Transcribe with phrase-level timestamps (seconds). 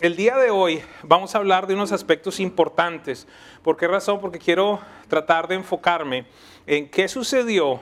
[0.00, 3.26] el día de hoy vamos a hablar de unos aspectos importantes.
[3.62, 4.20] ¿Por qué razón?
[4.20, 6.24] Porque quiero tratar de enfocarme
[6.66, 7.80] en qué sucedió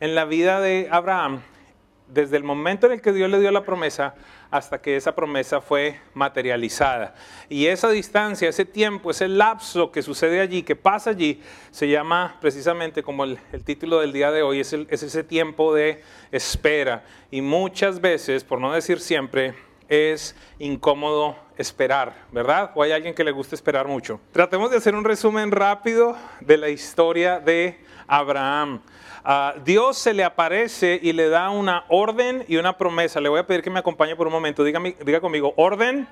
[0.00, 1.42] en la vida de Abraham
[2.08, 4.14] desde el momento en el que Dios le dio la promesa
[4.50, 7.14] hasta que esa promesa fue materializada.
[7.48, 12.38] Y esa distancia, ese tiempo, ese lapso que sucede allí, que pasa allí, se llama
[12.40, 16.02] precisamente como el, título del día de hoy, es, es ese tiempo de
[16.32, 17.04] espera.
[17.30, 19.54] Y muchas veces, por no decir siempre,
[19.90, 22.70] es incómodo esperar, ¿verdad?
[22.74, 24.18] ¿O hay alguien que le gusta esperar mucho?
[24.32, 28.80] Tratemos de hacer un resumen rápido de la historia de Abraham.
[29.22, 33.20] Ah, Dios se le aparece y le da una orden y una promesa.
[33.20, 34.64] Le voy a pedir que me acompañe por un momento.
[34.64, 36.08] Diga, conmigo, orden,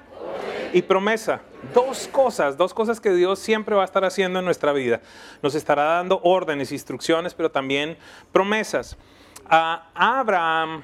[0.73, 1.41] y promesa.
[1.73, 5.01] Dos cosas, dos cosas que Dios siempre va a estar haciendo en nuestra vida.
[5.43, 7.97] Nos estará dando órdenes, instrucciones, pero también
[8.33, 8.99] promesas.
[9.49, 10.83] A Abraham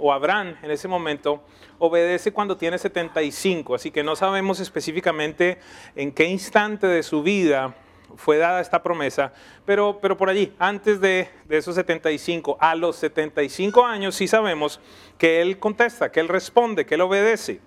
[0.00, 1.42] o Abraham en ese momento
[1.78, 5.58] obedece cuando tiene 75, así que no sabemos específicamente
[5.94, 7.74] en qué instante de su vida
[8.16, 9.32] fue dada esta promesa,
[9.64, 14.80] pero, pero por allí, antes de, de, esos 75, a los 75 años sí sabemos
[15.16, 17.60] que él contesta, que él responde, que él obedece.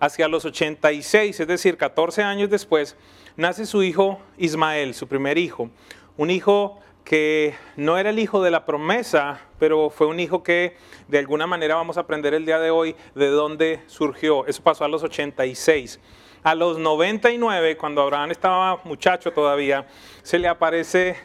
[0.00, 2.96] Hacia los 86, es decir, 14 años después,
[3.36, 5.70] nace su hijo Ismael, su primer hijo,
[6.16, 10.76] un hijo que no era el hijo de la promesa, pero fue un hijo que
[11.06, 14.46] de alguna manera vamos a aprender el día de hoy de dónde surgió.
[14.46, 16.00] Eso pasó a los 86.
[16.42, 19.86] A los 99, cuando Abraham estaba muchacho todavía,
[20.22, 21.16] se le aparece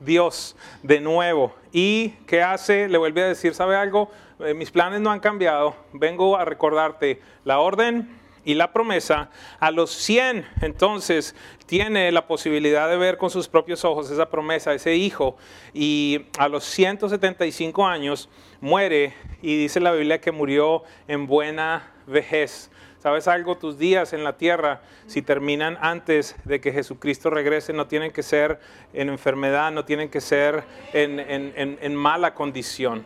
[0.00, 1.54] Dios de nuevo.
[1.72, 2.88] ¿Y qué hace?
[2.88, 4.10] Le vuelve a decir, ¿sabe algo?
[4.40, 5.74] Eh, mis planes no han cambiado.
[5.92, 8.08] Vengo a recordarte la orden
[8.48, 9.28] y la promesa,
[9.60, 11.34] a los 100 entonces
[11.66, 15.36] tiene la posibilidad de ver con sus propios ojos esa promesa, ese hijo,
[15.74, 18.30] y a los 175 años
[18.62, 19.12] muere
[19.42, 22.70] y dice la Biblia que murió en buena vejez.
[23.00, 23.58] ¿Sabes algo?
[23.58, 28.22] Tus días en la tierra, si terminan antes de que Jesucristo regrese, no tienen que
[28.22, 28.60] ser
[28.94, 33.04] en enfermedad, no tienen que ser en, mala condición.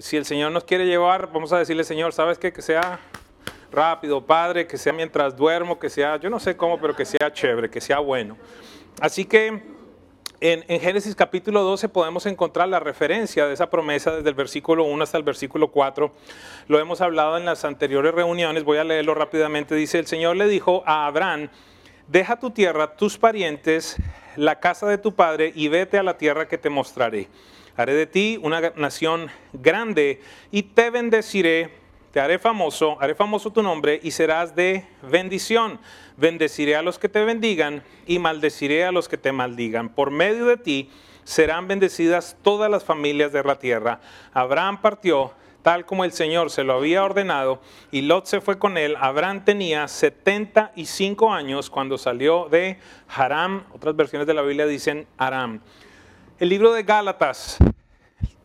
[0.00, 2.52] Si el Señor nos quiere llevar, vamos a decirle, Señor, ¿sabes qué?
[2.52, 2.98] Que sea
[3.70, 7.32] rápido, Padre, que sea mientras duermo, que sea, yo no sé cómo, pero que sea
[7.32, 8.36] chévere, que sea bueno.
[9.00, 9.62] Así que
[10.40, 15.02] en, Génesis capítulo 12 podemos encontrar la referencia de esa promesa desde el versículo 1
[15.02, 16.12] hasta el versículo 4.
[16.68, 19.74] Lo hemos hablado en las anteriores reuniones, voy a leerlo rápidamente.
[19.74, 21.50] Dice, el Señor le dijo a Abraham,
[22.08, 23.96] deja tu tierra, tus parientes,
[24.36, 27.28] la casa de tu padre y vete a la tierra que te mostraré.
[27.76, 31.70] Haré de ti una nación grande y te bendeciré
[32.12, 35.78] te haré famoso, haré famoso tu nombre y serás de bendición.
[36.16, 39.88] Bendeciré a los que te bendigan y maldeciré a los que te maldigan.
[39.88, 40.90] Por medio de ti
[41.24, 44.00] serán bendecidas todas las familias de la tierra.
[44.32, 45.32] Abraham partió
[45.62, 47.60] tal como el Señor se lo había ordenado,
[47.90, 48.96] y Lot se fue con él.
[48.98, 52.78] Abraham tenía 75 años cuando salió de
[53.08, 53.64] Haram.
[53.72, 55.60] Otras versiones de la Biblia dicen Aram.
[56.38, 57.58] El libro de Gálatas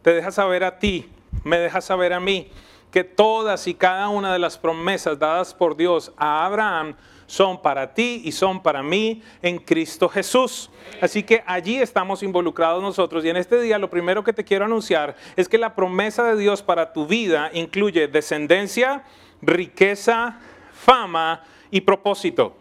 [0.02, 1.10] te deja saber a ti,
[1.44, 2.52] me deja saber a mí
[2.96, 6.96] que todas y cada una de las promesas dadas por Dios a Abraham
[7.26, 10.70] son para ti y son para mí en Cristo Jesús.
[11.02, 14.64] Así que allí estamos involucrados nosotros y en este día lo primero que te quiero
[14.64, 19.04] anunciar es que la promesa de Dios para tu vida incluye descendencia,
[19.42, 20.40] riqueza,
[20.72, 22.56] fama y propósito.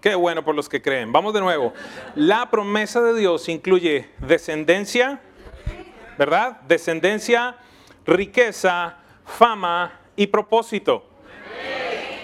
[0.00, 1.12] Qué bueno por los que creen.
[1.12, 1.74] Vamos de nuevo.
[2.14, 5.20] La promesa de Dios incluye descendencia,
[6.16, 6.62] ¿verdad?
[6.62, 7.58] Descendencia,
[8.08, 11.04] riqueza, fama y propósito.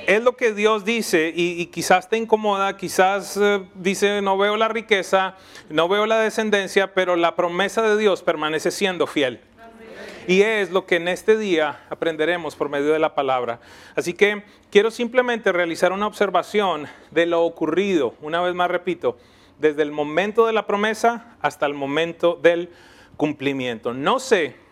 [0.06, 4.68] Es lo que Dios dice y, quizás te incomoda, quizás eh, dice no veo la
[4.68, 5.36] riqueza,
[5.70, 9.40] no veo la descendencia, pero la promesa de Dios permanece siendo fiel.
[10.26, 13.60] Y es lo que en este día aprenderemos por medio de la palabra.
[13.94, 19.18] Así que quiero simplemente realizar una observación de lo ocurrido, una vez más repito,
[19.58, 22.70] desde el momento de la promesa hasta el momento del
[23.16, 23.94] cumplimiento.
[23.94, 24.63] No sé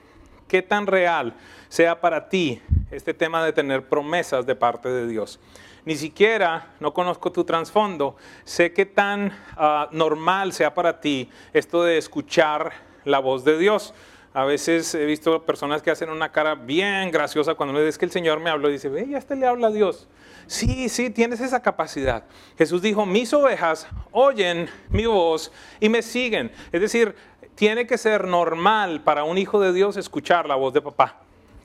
[0.53, 1.33] qué tan real
[1.71, 2.61] sea para ti
[2.91, 5.41] este tema de tener promesas de parte de Dios.
[5.87, 11.85] Ni siquiera, no conozco tu trasfondo, sé qué tan ah, normal sea para ti esto
[11.85, 12.75] de escuchar
[13.07, 13.95] la voz de Dios.
[14.35, 18.05] A veces he visto personas que hacen una cara bien graciosa cuando le dices que
[18.05, 20.07] el Señor me habló y dice, ve, ya este le habla a Dios.
[20.47, 22.25] Sí, sí, tienes esa capacidad.
[22.59, 25.51] Jesús dijo, mis ovejas oyen mi voz
[25.81, 26.53] y me siguen.
[26.73, 27.15] Es decir,
[27.55, 31.17] tiene que ser normal para un hijo de Dios escuchar la voz de papá.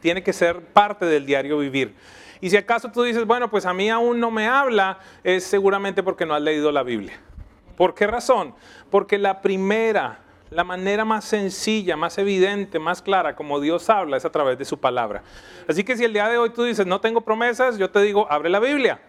[0.02, 1.96] Tiene que ser parte del diario vivir.
[2.40, 6.04] Y si acaso tú dices, bueno, pues a mí aún no me habla, es seguramente
[6.04, 7.20] porque no has leído la Biblia.
[7.76, 8.54] ¿Por qué razón?
[8.92, 10.20] Porque la primera,
[10.50, 14.66] la manera más sencilla, más evidente, más clara como Dios habla es a través de
[14.66, 15.24] su palabra.
[15.68, 18.28] Así que si el día de hoy tú dices, no tengo promesas, yo te digo,
[18.30, 19.00] abre la Biblia.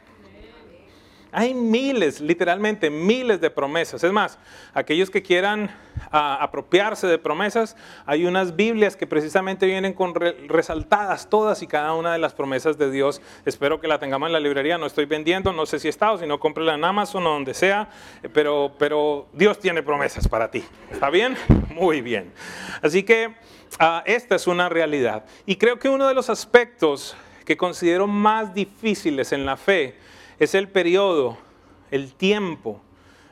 [1.30, 4.02] Hay miles, literalmente miles de promesas.
[4.02, 4.38] Es más,
[4.72, 5.70] aquellos que quieran
[6.10, 7.76] ah, apropiarse de promesas,
[8.06, 12.78] hay unas Biblias que precisamente vienen con resaltadas todas y cada una de las promesas
[12.78, 13.20] de Dios.
[13.44, 14.78] Espero que la tengamos en la librería.
[14.78, 17.52] No estoy vendiendo, no sé si está o si no, cómprela en Amazon o donde
[17.52, 17.90] sea.
[18.32, 20.64] Pero, pero Dios tiene promesas para ti.
[20.90, 21.36] ¿Está bien?
[21.74, 22.32] Muy bien.
[22.80, 23.34] Así que
[23.78, 25.26] ah, esta es una realidad.
[25.44, 29.96] Y creo que uno de los aspectos que considero más difíciles en la fe
[30.38, 31.36] es el periodo,
[31.90, 32.80] el tiempo,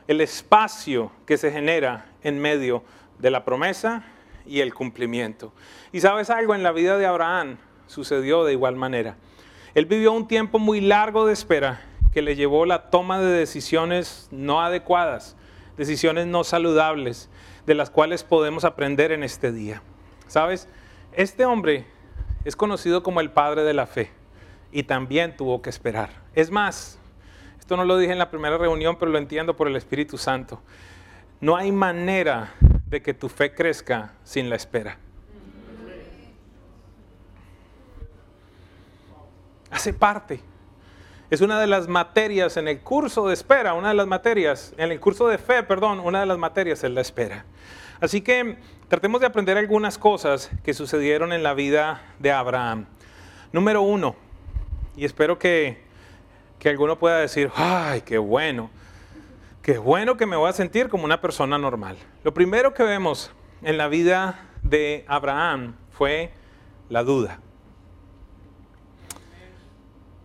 [0.07, 2.83] el espacio que se genera en medio
[3.19, 4.03] de la promesa
[4.45, 5.53] y el cumplimiento.
[5.91, 7.57] Y sabes algo, en la vida de Abraham
[7.87, 9.15] sucedió de igual manera.
[9.73, 11.81] Él vivió un tiempo muy largo de espera
[12.11, 15.37] que le llevó la toma de decisiones no adecuadas,
[15.77, 17.29] decisiones no saludables,
[17.65, 19.81] de las cuales podemos aprender en este día.
[20.27, 20.67] ¿Sabes?
[21.13, 21.85] Este hombre
[22.43, 24.16] es conocido como el padre de la fe
[24.71, 26.09] y también tuvo que esperar.
[26.35, 26.99] Es más,
[27.59, 30.61] esto no lo dije en la primera reunión, pero lo entiendo por el Espíritu Santo.
[31.41, 32.53] No hay manera
[32.87, 34.97] de que tu fe crezca sin la espera.
[39.69, 40.39] Hace parte.
[41.29, 44.91] Es una de las materias en el curso de espera, una de las materias, en
[44.91, 47.43] el curso de fe, perdón, una de las materias es la espera.
[47.99, 52.85] Así que tratemos de aprender algunas cosas que sucedieron en la vida de Abraham.
[53.51, 54.15] Número uno,
[54.97, 55.77] y espero que,
[56.59, 58.71] que alguno pueda decir, ay, qué bueno,
[59.61, 61.97] qué bueno que me voy a sentir como una persona normal.
[62.23, 66.31] Lo primero que vemos en la vida de Abraham fue
[66.89, 67.39] la duda.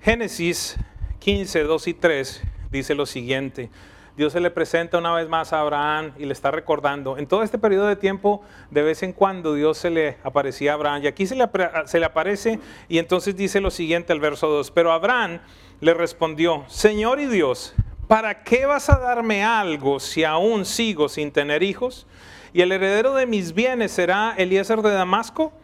[0.00, 0.76] Génesis
[1.20, 3.70] 15, 2 y 3 dice lo siguiente.
[4.16, 7.16] Dios se le presenta una vez más a Abraham y le está recordando.
[7.16, 10.74] En todo este periodo de tiempo, de vez en cuando Dios se le aparecía a
[10.74, 11.02] Abraham.
[11.04, 14.70] Y aquí se le, aparece y entonces dice lo siguiente el verso 2.
[14.72, 15.40] Pero Abraham
[15.80, 17.74] le respondió, Señor y Dios,
[18.06, 22.06] ¿para qué vas a darme algo si aún sigo sin tener hijos?
[22.52, 25.54] ¿Y el heredero de mis bienes será Eliezer de Damasco?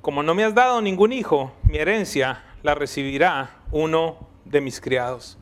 [0.00, 4.16] Como no me has dado ningún hijo, mi herencia la recibirá uno
[4.46, 5.36] de mis criados.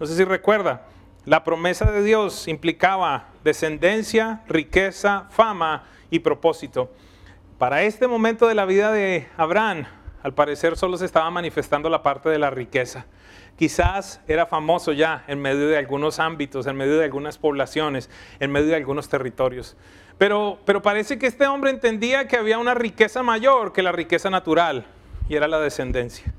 [0.00, 0.86] No sé si recuerda,
[1.24, 6.90] la promesa de Dios implicaba descendencia, riqueza, fama y propósito.
[7.58, 9.84] Para este momento de la vida de Abraham,
[10.22, 13.06] al parecer solo se estaba manifestando la parte de la riqueza.
[13.56, 18.10] Quizás era famoso ya en medio de algunos ámbitos, en medio de algunas poblaciones,
[18.40, 19.76] en medio de algunos territorios.
[20.18, 24.30] Pero, pero parece que este hombre entendía que había una riqueza mayor que la riqueza
[24.30, 24.86] natural,
[25.28, 26.32] y era la descendencia.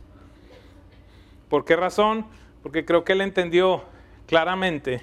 [1.49, 2.25] ¿Por qué razón?
[2.61, 3.83] Porque creo que él entendió
[4.27, 5.01] claramente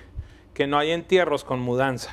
[0.55, 2.11] que no hay entierros con mudanza.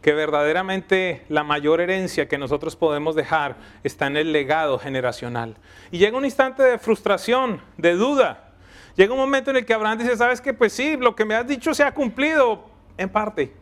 [0.00, 5.56] Que verdaderamente la mayor herencia que nosotros podemos dejar está en el legado generacional.
[5.90, 8.52] Y llega un instante de frustración, de duda.
[8.96, 11.34] Llega un momento en el que Abraham dice, sabes que pues sí, lo que me
[11.34, 12.68] has dicho se ha cumplido
[12.98, 13.52] en parte.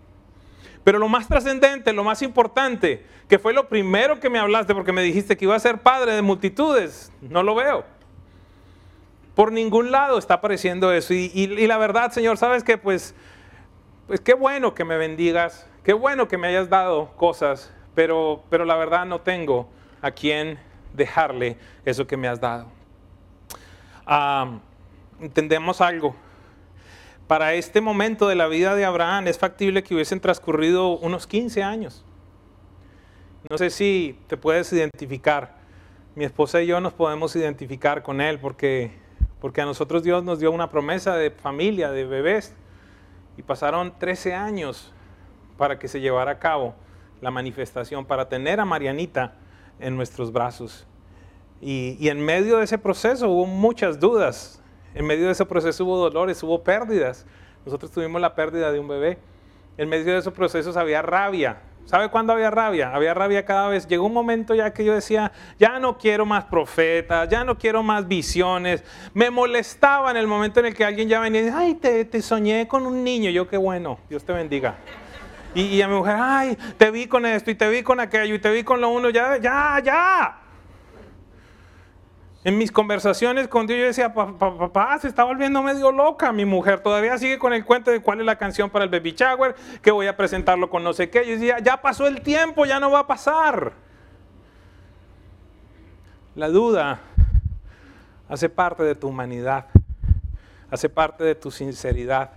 [0.82, 4.92] Pero lo más trascendente, lo más importante, que fue lo primero que me hablaste porque
[4.92, 7.84] me dijiste que iba a ser padre de multitudes, no lo veo.
[9.34, 11.14] Por ningún lado está apareciendo eso.
[11.14, 13.14] Y, la verdad, Señor, sabes que pues,
[14.06, 18.64] pues qué bueno que me bendigas, qué bueno que me hayas dado cosas, pero, pero
[18.64, 19.68] la verdad no tengo
[20.02, 20.58] a quien
[20.94, 22.66] dejarle eso que me has dado.
[25.20, 26.14] entendemos algo.
[27.26, 31.62] Para este momento de la vida de Abraham es factible que hubiesen transcurrido unos 15
[31.62, 32.04] años.
[33.48, 35.60] No sé si te puedes identificar.
[36.16, 38.90] Mi esposa y yo nos podemos identificar con él porque
[39.40, 42.54] porque a nosotros Dios nos dio una promesa de familia, de bebés,
[43.36, 44.92] y pasaron 13 años
[45.56, 46.74] para que se llevara a cabo
[47.20, 49.34] la manifestación, para tener a Marianita
[49.78, 50.86] en nuestros brazos.
[51.60, 54.62] Y, en medio de ese proceso hubo muchas dudas,
[54.94, 57.26] en medio de ese proceso hubo dolores, hubo pérdidas.
[57.64, 59.18] Nosotros tuvimos la pérdida de un bebé.
[59.76, 62.94] En medio de esos procesos había rabia, ¿Sabe cuándo había rabia?
[62.94, 63.88] Había rabia cada vez.
[63.88, 67.82] Llegó un momento ya que yo decía, ya no quiero más profetas, ya no quiero
[67.82, 68.84] más visiones.
[69.12, 72.22] Me molestaba en el momento en el que alguien ya venía y decía, ay, te,
[72.22, 73.30] soñé con un niño.
[73.30, 74.76] Yo, qué bueno, Dios te bendiga.
[75.54, 78.36] Y, y a mi mujer, ay, te vi con esto y te vi con aquello
[78.36, 80.49] y te vi con lo uno, ya, ya, ya.
[82.42, 86.80] En mis conversaciones con Dios yo decía, papá, se está volviendo medio loca mi mujer.
[86.80, 89.90] Todavía sigue con el cuento de cuál es la canción para el baby shower, que
[89.90, 91.26] voy a presentarlo con no sé qué.
[91.26, 93.74] Yo decía, ya pasó el tiempo, ya no va a pasar.
[96.34, 97.00] La duda
[98.26, 99.66] hace parte de tu humanidad,
[100.70, 102.30] hace parte de tu sinceridad.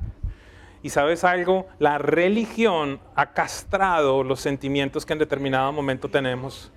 [0.81, 6.72] Y sabes algo, la religión ha castrado los sentimientos que en determinado momento tenemos.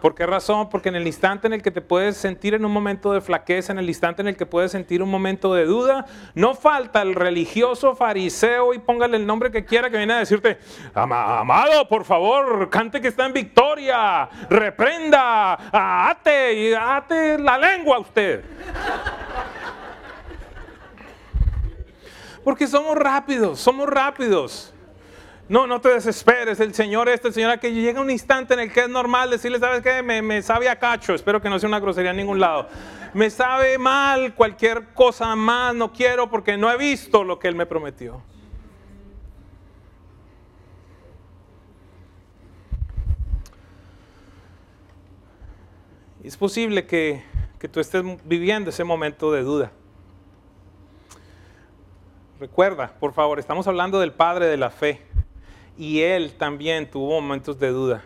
[0.00, 0.68] ¿Por qué razón?
[0.68, 3.72] Porque en el instante en el que te puedes sentir en un momento de flaqueza,
[3.72, 7.16] en el instante en el que puedes sentir un momento de duda, no falta el
[7.16, 10.58] religioso fariseo y póngale el nombre que quiera que viene a decirte,
[10.94, 15.58] amado, por favor, cante que está en victoria, reprenda,
[16.08, 18.44] ate y ate la lengua a usted.
[22.44, 24.72] Porque somos rápidos, somos rápidos.
[25.48, 27.80] No, no te desesperes, el Señor este, el Señor aquello.
[27.80, 30.02] Llega un instante en el que es normal decirle, ¿sabes qué?
[30.02, 32.68] Me, me sabe a cacho, espero que no sea una grosería en ningún lado.
[33.14, 37.54] Me sabe mal cualquier cosa más, no quiero porque no he visto lo que Él
[37.54, 38.22] me prometió.
[46.22, 47.24] Es posible que,
[47.58, 49.72] que tú estés viviendo ese momento de duda.
[52.38, 55.08] Recuerda, por favor, estamos hablando del Padre de la fe
[55.78, 58.04] y él también tuvo momentos de duda.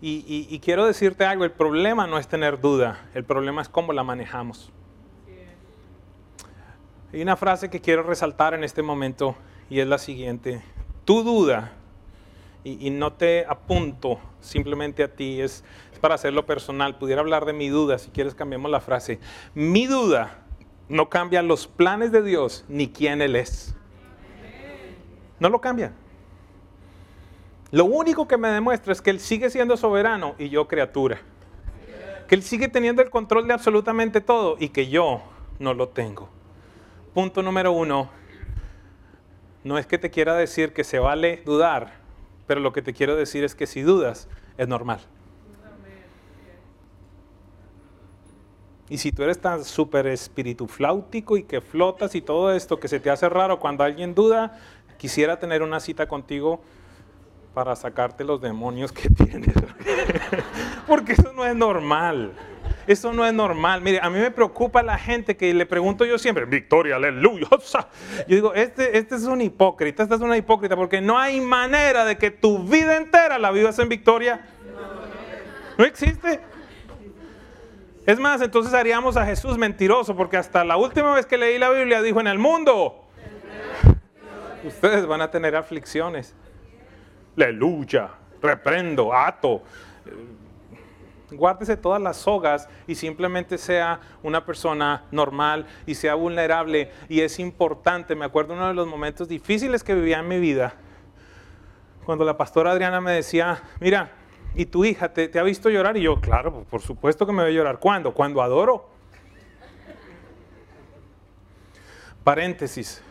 [0.00, 4.04] Y, quiero decirte algo, el problema no es tener duda, el problema es cómo la
[4.04, 4.72] manejamos.
[7.12, 9.34] Hay una frase que quiero resaltar en este momento
[9.68, 10.62] y es la siguiente.
[11.04, 11.72] Tu duda,
[12.64, 16.96] y, no te apunto simplemente a ti, es, es para hacerlo personal.
[16.96, 19.18] Pudiera hablar de mi duda, si quieres cambiemos la frase.
[19.54, 20.44] Mi duda
[20.88, 23.74] no cambia los planes de Dios ni quién Él es.
[25.40, 25.92] No lo cambia.
[27.70, 31.20] Lo único que me demuestra es que Él sigue siendo soberano y yo criatura.
[32.26, 35.22] Que Él sigue teniendo el control de absolutamente todo y que yo
[35.58, 36.28] no lo tengo.
[37.12, 38.10] Punto número uno.
[39.64, 41.94] No es que te quiera decir que se vale dudar,
[42.46, 45.00] pero lo que te quiero decir es que si dudas, es normal.
[48.88, 52.88] Y si tú eres tan súper espíritu flautico y que flotas y todo esto que
[52.88, 54.58] se te hace raro cuando alguien duda,
[54.96, 56.62] quisiera tener una cita contigo
[57.58, 59.52] para sacarte los demonios que tienes.
[60.86, 62.30] Porque eso no es normal.
[62.86, 63.82] Eso no es normal.
[63.82, 67.48] Mire, a mí me preocupa la gente que le pregunto yo siempre, Victoria, aleluya.
[68.28, 72.04] Yo digo, este, este es un hipócrita, esta es una hipócrita, porque no hay manera
[72.04, 74.46] de que tu vida entera la vivas en victoria.
[75.76, 76.38] No existe.
[78.06, 81.70] Es más, entonces haríamos a Jesús mentiroso, porque hasta la última vez que leí la
[81.70, 83.04] Biblia dijo, en el mundo,
[84.62, 86.36] ustedes van a tener aflicciones
[87.44, 88.10] aleluya,
[88.42, 89.62] reprendo, ato.
[91.30, 96.90] Guárdese todas las sogas y simplemente sea una persona normal y sea vulnerable.
[97.08, 100.74] Y es importante, me acuerdo uno de los momentos difíciles que vivía en mi vida,
[102.06, 104.10] cuando la pastora Adriana me decía, mira,
[104.54, 105.98] ¿y tu hija te, te ha visto llorar?
[105.98, 107.78] Y yo, claro, por supuesto que me ve llorar.
[107.78, 108.14] ¿Cuándo?
[108.14, 108.88] Cuando adoro.
[112.24, 113.02] Paréntesis.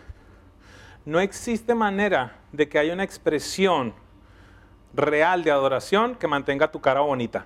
[1.05, 3.93] No existe manera de que haya una expresión
[4.93, 7.45] real de adoración que mantenga tu cara bonita.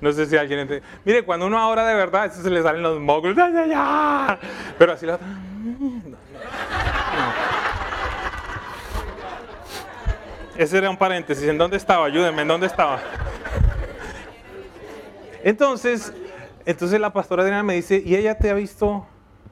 [0.00, 0.84] No sé, si alguien entiende.
[1.04, 3.36] Mire, cuando uno ahora de verdad, se le salen los mogos.
[4.78, 5.26] Pero así la otra.
[10.56, 11.46] Ese era un paréntesis.
[11.48, 12.06] ¿En dónde estaba?
[12.06, 13.00] Ayúdenme, ¿en dónde estaba?
[15.44, 16.12] Entonces,
[16.66, 19.06] entonces la pastora Adriana me dice, ¿y ella te ha visto?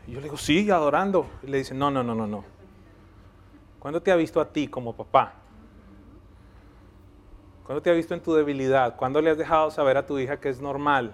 [0.07, 1.27] Y yo le digo, sí, adorando.
[1.43, 2.45] Y le dice, no, no, no, no, no.
[3.81, 5.33] ¿Cuándo te ha visto a ti como papá?
[7.65, 8.95] ¿Cuándo te ha visto en tu debilidad?
[8.97, 11.13] ¿Cuándo le has dejado saber a tu hija que es normal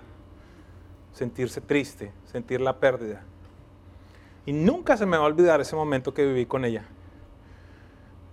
[1.12, 3.22] sentirse triste, sentir la pérdida?
[4.46, 6.84] Y nunca se me va a olvidar ese momento que viví con ella,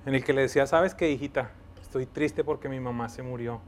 [0.06, 1.52] en el que le decía, ¿sabes qué, hijita?
[1.82, 3.62] Estoy triste porque mi mamá se murió.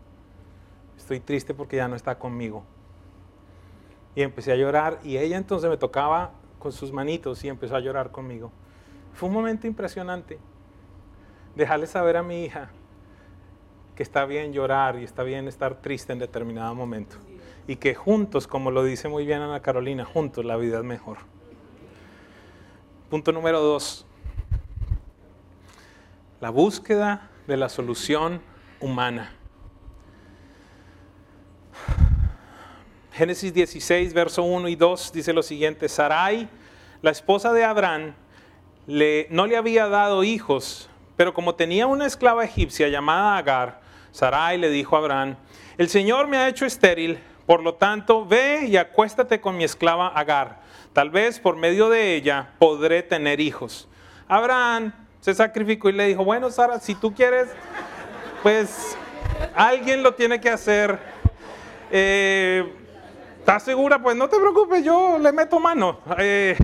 [0.97, 2.63] Estoy triste porque ya no está conmigo.
[4.15, 7.81] Y empecé a llorar y ella entonces me tocaba con sus manitos y empezó a
[7.81, 8.51] llorar conmigo.
[9.13, 10.39] Fue un momento impresionante
[11.55, 12.69] dejarle saber a mi hija
[13.95, 17.15] que está bien llorar y está bien estar triste en determinado momento.
[17.67, 21.17] Y que juntos, como lo dice muy bien Ana Carolina, juntos la vida es mejor.
[23.09, 24.05] Punto número dos.
[26.41, 28.41] La búsqueda de la solución
[28.81, 29.31] humana.
[33.13, 36.49] Génesis 16, verso 1 y 2 dice lo siguiente, Sarai,
[37.01, 38.13] la esposa de Abraham,
[38.87, 43.81] le, no le había dado hijos pero como tenía una esclava egipcia llamada Agar,
[44.11, 45.35] Sarai le dijo a Abraham,
[45.77, 50.07] el Señor me ha hecho estéril, por lo tanto, ve y acuéstate con mi esclava
[50.07, 50.61] Agar.
[50.93, 53.87] Tal vez por medio de ella podré tener hijos.
[54.27, 57.49] Abraham se sacrificó y le dijo, bueno, Sara, si tú quieres,
[58.41, 58.97] pues
[59.55, 60.97] alguien lo tiene que hacer.
[61.91, 62.73] Eh,
[63.39, 64.01] ¿Estás segura?
[64.01, 65.99] Pues no te preocupes, yo le meto mano.
[66.17, 66.57] Eh,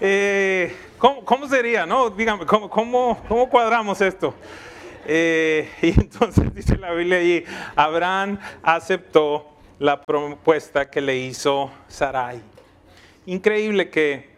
[0.00, 0.76] eh,
[1.24, 1.84] ¿cómo, sería?
[1.84, 2.08] No?
[2.10, 4.34] Dígame, ¿cómo, cómo, cuadramos esto?
[5.06, 7.44] Eh, y entonces dice la Biblia allí,
[7.76, 9.46] Abraham aceptó
[9.78, 12.40] la propuesta que le hizo Sarai.
[13.26, 14.30] Increíble que,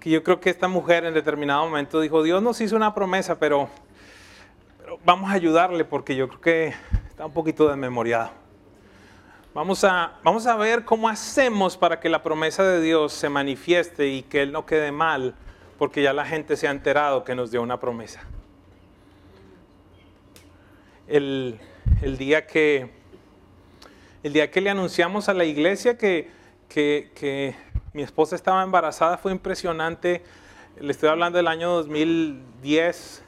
[0.00, 3.38] que yo creo que esta mujer en determinado momento dijo, Dios nos hizo una promesa,
[3.38, 3.68] pero,
[4.78, 6.74] pero vamos a ayudarle porque yo creo que
[7.08, 8.43] está un poquito desmemoriado.
[9.54, 14.08] Vamos a, vamos a ver cómo hacemos para que la promesa de Dios se manifieste
[14.08, 15.36] y que Él no quede mal,
[15.78, 18.24] porque ya la gente se ha enterado que nos dio una promesa.
[21.06, 21.60] El,
[22.18, 22.90] día, que,
[24.24, 26.32] el día que le anunciamos a la iglesia que,
[26.68, 27.54] que, que
[27.92, 30.24] mi esposa estaba embarazada fue impresionante.
[30.80, 33.23] Le estoy hablando del año 2010,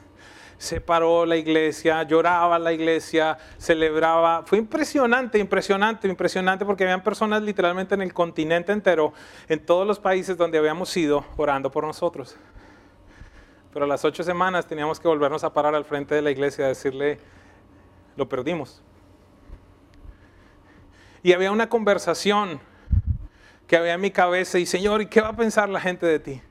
[0.57, 4.43] se paró la iglesia, lloraba la iglesia, celebraba.
[4.45, 9.13] Fue impresionante, impresionante, impresionante porque habían personas literalmente en el continente entero,
[9.47, 12.35] en todos los países donde habíamos ido, orando por nosotros.
[13.71, 16.65] Pero a las ocho semanas teníamos que volvernos a parar al frente de la iglesia
[16.65, 17.19] a decirle,
[18.15, 18.81] lo perdimos.
[21.21, 22.59] Y había una conversación
[23.67, 26.19] que había en mi cabeza y Señor, ¿y qué va a pensar la gente de
[26.19, 26.41] ti?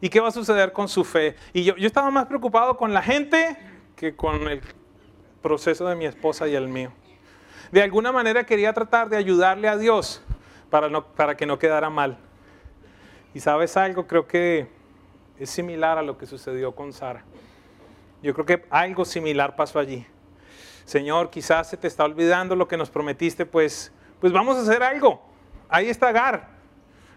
[0.00, 1.36] ¿Y qué va a suceder con su fe?
[1.52, 3.56] Y yo, yo estaba más preocupado con la gente
[3.96, 4.62] que con el
[5.42, 6.92] proceso de mi esposa y el mío.
[7.70, 10.22] De alguna manera quería tratar de ayudarle a Dios
[10.70, 12.18] para, no, para que no quedara mal.
[13.34, 14.68] Y sabes algo, creo que
[15.38, 17.24] es similar a lo que sucedió con Sara.
[18.22, 20.06] Yo creo que algo similar pasó allí.
[20.84, 24.82] Señor, quizás se te está olvidando lo que nos prometiste, pues, pues vamos a hacer
[24.82, 25.22] algo.
[25.68, 26.59] Ahí está Agar.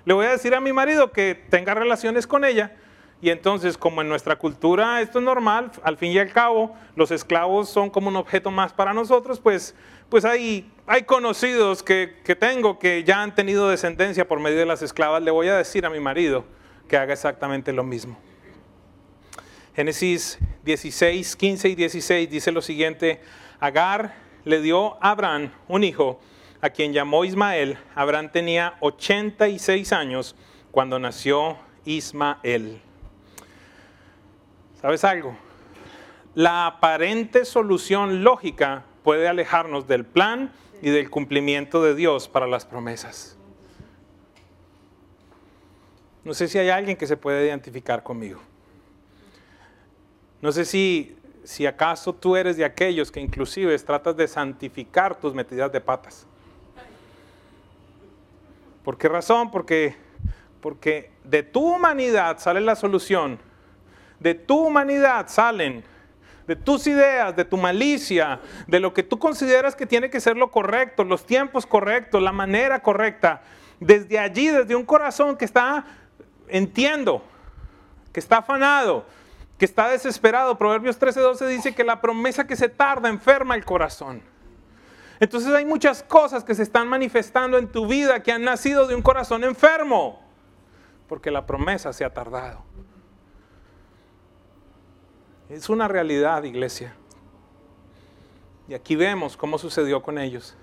[0.05, 2.75] Le voy a decir a mi marido que tenga relaciones con ella.
[3.21, 7.09] Y entonces, como en nuestra cultura esto es normal, al fin y al cabo, los
[7.09, 9.75] esclavos son como un objeto más para nosotros, pues,
[10.09, 14.65] pues hay, hay conocidos que, que tengo que ya han tenido descendencia por medio de
[14.65, 15.23] las esclavas.
[15.23, 16.43] Le voy a decir a mi marido
[16.89, 18.17] que haga exactamente lo mismo.
[19.73, 23.21] Génesis 16, 15 y 16 dice lo siguiente,
[23.59, 26.19] Agar le dio a Abraham un hijo
[26.63, 30.33] a quien llamó Ismael, Abraham tenía 86 años
[30.71, 32.81] cuando nació Ismael.
[34.79, 35.35] ¿Sabes algo?
[36.35, 42.65] La aparente solución lógica puede alejarnos del plan y del cumplimiento de Dios para las
[42.65, 43.37] promesas.
[46.23, 48.39] No sé si hay alguien que se puede identificar conmigo.
[50.41, 55.33] No sé si, si acaso tú eres de aquellos que inclusive tratas de santificar tus
[55.33, 56.25] metidas de patas.
[58.83, 59.49] ¿Por qué razón?
[59.49, 59.95] Porque,
[60.61, 63.39] porque de tu humanidad sale la solución.
[64.19, 65.83] De tu humanidad salen,
[66.47, 70.37] de tus ideas, de tu malicia, de lo que tú consideras que tiene que ser
[70.37, 73.41] lo correcto, los tiempos correctos, la manera correcta.
[73.79, 75.85] Desde allí, desde un corazón que está,
[76.47, 77.23] entiendo,
[78.11, 79.05] que está afanado,
[79.57, 80.57] que está desesperado.
[80.57, 84.21] Proverbios 13:12 dice que la promesa que se tarda enferma el corazón.
[85.23, 88.93] Entonces hay muchas cosas que se están manifestando en tu vida que han nacido de
[88.93, 90.21] un corazón enfermo,
[91.07, 92.61] porque la promesa se ha tardado.
[95.47, 96.93] Es una realidad, iglesia.
[98.67, 100.57] Y aquí vemos cómo sucedió con ellos.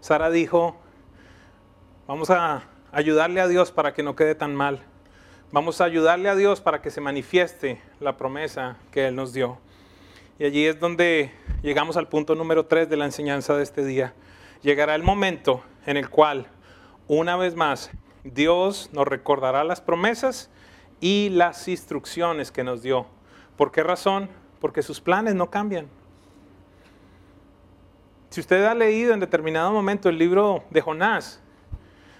[0.00, 0.76] Sara dijo,
[2.08, 4.82] vamos a ayudarle a Dios para que no quede tan mal.
[5.52, 9.60] Vamos a ayudarle a Dios para que se manifieste la promesa que Él nos dio.
[10.40, 14.14] Y allí es donde llegamos al punto número 3 de la enseñanza de este día.
[14.62, 16.46] Llegará el momento en el cual,
[17.08, 17.90] una vez más,
[18.22, 20.48] Dios nos recordará las promesas
[21.00, 23.06] y las instrucciones que nos dio.
[23.56, 24.28] ¿Por qué razón?
[24.60, 25.88] Porque sus planes no cambian.
[28.30, 31.42] Si usted ha leído en determinado momento el libro de Jonás,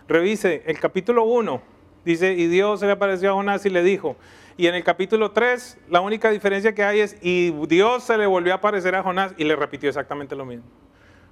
[0.09, 1.63] revise el capítulo 1,
[2.05, 4.17] dice, y Dios se le apareció a Jonás y le dijo,
[4.59, 8.27] y en el capítulo 3, la única diferencia que hay es, y Dios se le
[8.27, 10.67] volvió a aparecer a Jonás y le repitió exactamente lo mismo.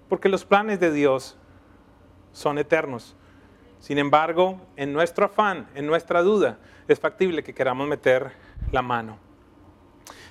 [0.09, 1.37] Porque los planes de Dios
[2.31, 3.17] son eternos.
[3.81, 8.31] Sin embargo, en nuestro afán, en nuestra duda, es factible que queramos meter
[8.71, 9.19] la mano.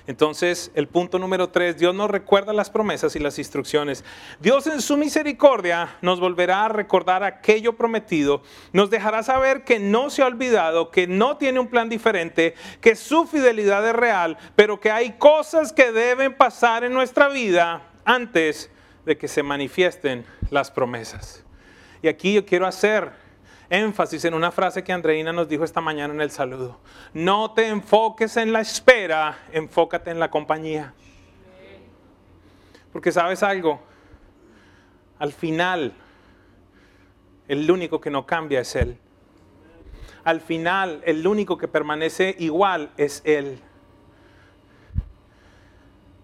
[0.06, 4.04] Entonces, el punto número tres, Dios nos recuerda las promesas y las instrucciones.
[4.40, 8.42] Dios en su misericordia nos volverá a recordar aquello prometido,
[8.72, 12.94] nos dejará saber que no se ha olvidado, que no tiene un plan diferente, que
[12.94, 18.70] su fidelidad es real, pero que hay cosas que deben pasar en nuestra vida antes
[19.04, 21.44] de que se manifiesten las promesas.
[22.02, 23.25] Y aquí yo quiero hacer
[23.70, 26.78] énfasis en una frase que Andreina nos dijo esta mañana en el saludo.
[27.12, 30.94] No te enfoques en la espera, enfócate en la compañía.
[32.92, 33.80] Porque sabes algo,
[35.18, 35.92] al final
[37.48, 38.98] el único que no cambia es Él.
[40.24, 43.60] Al final, el único que permanece igual es Él.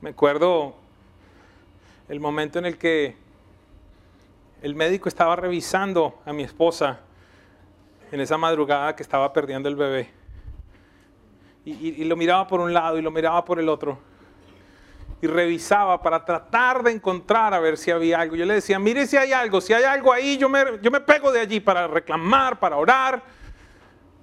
[0.00, 0.74] Me acuerdo
[2.08, 3.16] el momento en el que
[4.60, 7.00] el médico estaba revisando a mi esposa
[8.12, 10.10] en esa madrugada que estaba perdiendo el bebé.
[11.64, 13.98] Y, lo miraba por un lado y lo miraba por el otro.
[15.22, 18.36] Y revisaba para tratar de encontrar a ver si había algo.
[18.36, 21.00] Yo le decía, mire si hay algo, si hay algo ahí, yo me, yo me
[21.00, 23.22] pego de allí para reclamar, para orar.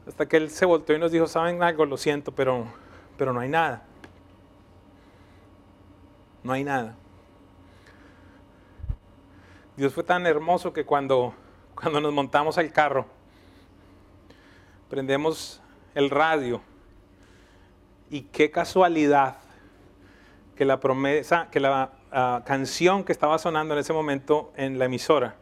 [0.07, 1.85] Hasta que él se volteó y nos dijo, ¿saben algo?
[1.85, 2.65] Lo siento, pero,
[3.17, 3.85] pero no hay nada.
[6.43, 6.95] No hay nada.
[9.77, 11.33] Dios fue tan hermoso que cuando,
[11.73, 13.18] cuando nos montamos al carro,
[14.89, 15.61] prendemos
[15.95, 16.61] el radio
[18.09, 19.37] y qué casualidad
[20.55, 24.85] que la promesa, que la ah, canción que estaba sonando en ese momento en la
[24.85, 25.35] emisora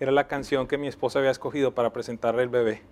[0.00, 2.82] era la canción que mi esposa había escogido para presentarle el bebé.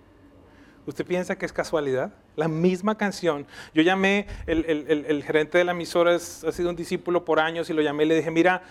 [0.87, 2.13] ¿Usted piensa que es casualidad?
[2.37, 3.45] La misma canción.
[3.75, 7.83] Yo llamé, el, gerente de la emisora ha sido un discípulo por años y lo
[7.83, 8.63] llamé y le dije, mira,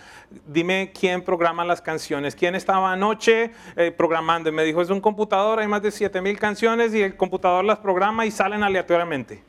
[0.46, 4.48] dime quién programa las canciones, quién estaba anoche eh, programando.
[4.48, 7.80] Y me dijo, es un computador, hay más de 7000 canciones y el computador las
[7.80, 9.44] programa y salen aleatoriamente.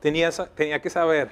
[0.00, 1.30] Tenía, tenía que saber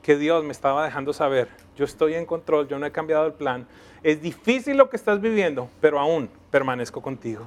[0.00, 3.34] que Dios me estaba dejando saber, yo estoy en control, yo no he cambiado el
[3.34, 3.66] plan.
[4.02, 7.46] Es difícil lo que estás viviendo, pero aún permanezco contigo.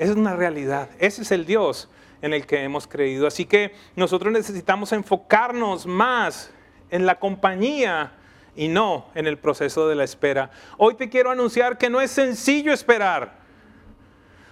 [0.00, 0.88] Es una realidad.
[0.98, 1.90] Ese es el Dios
[2.22, 3.26] en el que hemos creído.
[3.26, 6.50] Así que nosotros necesitamos enfocarnos más
[6.88, 8.14] en la compañía
[8.56, 10.52] y no en el proceso de la espera.
[10.78, 13.40] Hoy te quiero anunciar que no es sencillo esperar.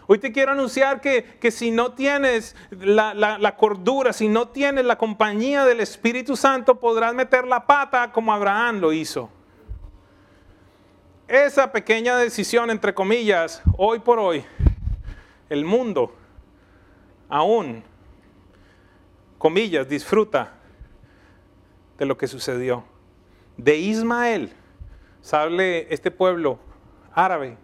[0.07, 4.99] Hoy te quiero anunciar que, si no tienes la, la, cordura, si no tienes la
[4.99, 9.31] compañía del Espíritu Santo, podrás meter la pata como Abraham lo hizo.
[11.27, 14.45] Esa pequeña decisión, entre comillas, hoy por hoy,
[15.49, 16.15] el mundo
[17.29, 17.83] aún,
[19.39, 20.55] comillas, disfruta
[21.99, 22.85] de lo que sucedió.
[23.57, 24.53] De Ismael
[25.21, 26.59] sale este pueblo
[27.13, 27.59] árabe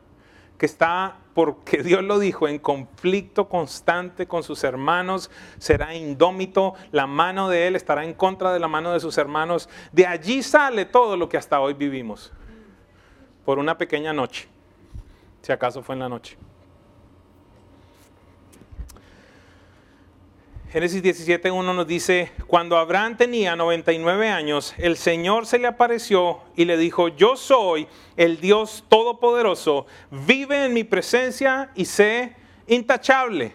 [0.58, 7.06] que está, porque Dios lo dijo, en conflicto constante con sus hermanos, será indómito, la
[7.06, 9.68] mano de él estará en contra de la mano de sus hermanos.
[9.92, 12.32] De allí sale todo lo que hasta hoy vivimos,
[13.44, 14.48] por una pequeña noche,
[15.42, 16.36] si acaso fue en la noche.
[20.74, 26.64] Génesis 17.1 nos dice, cuando Abraham tenía 99 años, el Señor se le apareció y
[26.64, 32.34] le dijo, yo soy el Dios Todopoderoso, vive en mi presencia y sé
[32.66, 33.52] intachable.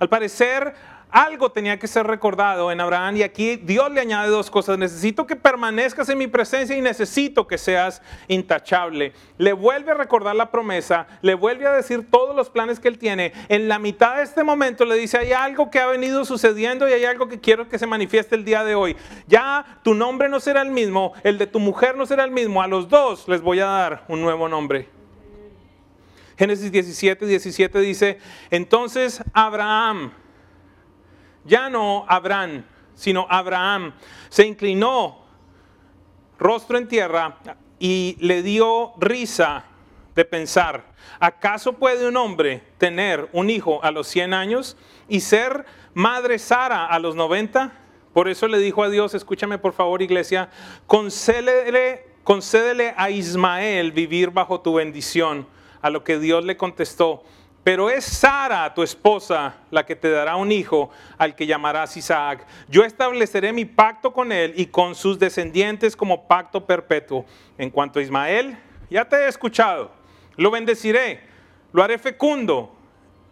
[0.00, 0.74] Al parecer,
[1.10, 4.78] algo tenía que ser recordado en Abraham y aquí Dios le añade dos cosas.
[4.78, 9.12] Necesito que permanezcas en mi presencia y necesito que seas intachable.
[9.38, 12.98] Le vuelve a recordar la promesa, le vuelve a decir todos los planes que él
[12.98, 13.32] tiene.
[13.48, 16.92] En la mitad de este momento le dice, hay algo que ha venido sucediendo y
[16.92, 18.96] hay algo que quiero que se manifieste el día de hoy.
[19.26, 22.62] Ya tu nombre no será el mismo, el de tu mujer no será el mismo.
[22.62, 24.88] A los dos les voy a dar un nuevo nombre.
[26.40, 28.18] Génesis 17, 17 dice,
[28.50, 30.10] entonces Abraham
[31.50, 33.92] ya no Abraham, sino Abraham,
[34.28, 35.18] se inclinó
[36.38, 37.38] rostro en tierra
[37.80, 39.64] y le dio risa
[40.14, 40.84] de pensar,
[41.18, 44.76] ¿acaso puede un hombre tener un hijo a los 100 años
[45.08, 47.72] y ser madre Sara a los 90?
[48.12, 50.50] Por eso le dijo a Dios, escúchame por favor iglesia,
[50.86, 55.46] concédele, concédele a Ismael vivir bajo tu bendición.
[55.82, 57.24] A lo que Dios le contestó,
[57.62, 62.46] pero es Sara, tu esposa, la que te dará un hijo al que llamarás Isaac.
[62.68, 67.26] Yo estableceré mi pacto con él y con sus descendientes como pacto perpetuo.
[67.58, 68.56] En cuanto a Ismael,
[68.88, 69.90] ya te he escuchado.
[70.36, 71.20] Lo bendeciré,
[71.72, 72.74] lo haré fecundo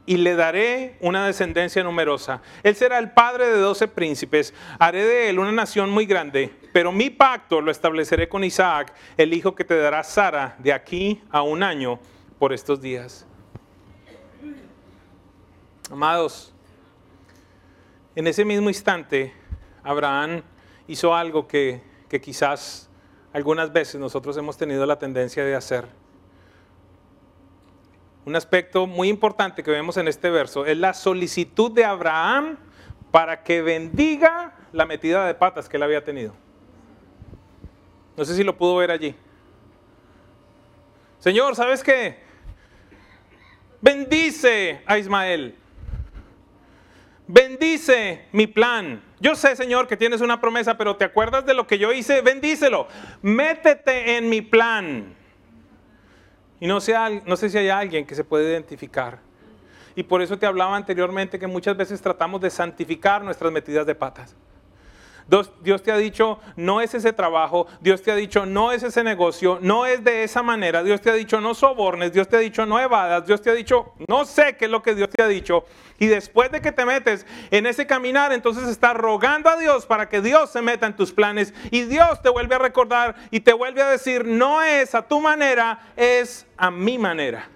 [0.04, 2.42] y le daré una descendencia numerosa.
[2.62, 4.52] Él será el padre de doce príncipes.
[4.78, 6.50] Haré de él una nación muy grande.
[6.72, 11.22] Pero mi pacto lo estableceré con Isaac, el hijo que te dará Sara de aquí
[11.30, 11.98] a un año
[12.38, 13.27] por estos días.
[15.90, 16.52] Amados,
[18.14, 19.32] en ese mismo instante,
[19.82, 20.42] Abraham
[20.86, 21.80] hizo algo que,
[22.20, 22.90] quizás
[23.32, 25.86] algunas veces nosotros hemos tenido la tendencia de hacer.
[28.26, 32.58] Un aspecto muy importante que vemos en este verso es la solicitud de Abraham
[33.10, 36.34] para que bendiga la metida de patas que él había tenido.
[38.14, 39.14] No sé si lo pudo ver allí.
[41.18, 42.18] Señor, ¿sabes qué?
[43.80, 45.56] Bendice a Ismael
[47.28, 49.00] bendice mi plan.
[49.20, 52.20] Yo sé, Señor, que tienes una promesa, pero ¿te acuerdas de lo que yo hice?
[52.22, 52.88] Bendícelo.
[53.22, 55.14] Métete en mi plan.
[56.58, 59.20] Y no sé, no sé si hay alguien que se puede identificar.
[59.94, 63.94] Y por eso te hablaba anteriormente que muchas veces tratamos de santificar nuestras metidas de
[63.94, 64.34] patas.
[65.28, 69.04] Dios, te ha dicho, no es ese trabajo, Dios te ha dicho, no es ese
[69.04, 72.40] negocio, no es de esa manera, Dios te ha dicho, no sobornes, Dios te ha
[72.40, 75.22] dicho, no evadas, Dios te ha dicho, no sé qué es lo que Dios te
[75.22, 75.66] ha dicho.
[75.98, 80.08] Y después de que te metes en ese caminar, entonces estás rogando a Dios para
[80.08, 83.52] que Dios se meta en tus planes y Dios te vuelve a recordar y te
[83.52, 87.46] vuelve a decir, no es a tu manera, es a mi manera.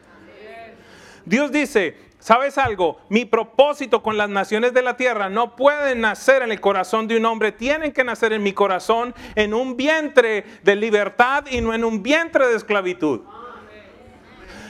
[1.25, 3.01] Dios dice, ¿Sabes algo?
[3.09, 7.17] Mi propósito con las naciones de la tierra no puede nacer en el corazón de
[7.17, 11.75] un hombre, tienen que nacer en mi corazón, en un vientre de libertad y no
[11.75, 13.23] en un vientre de esclavitud.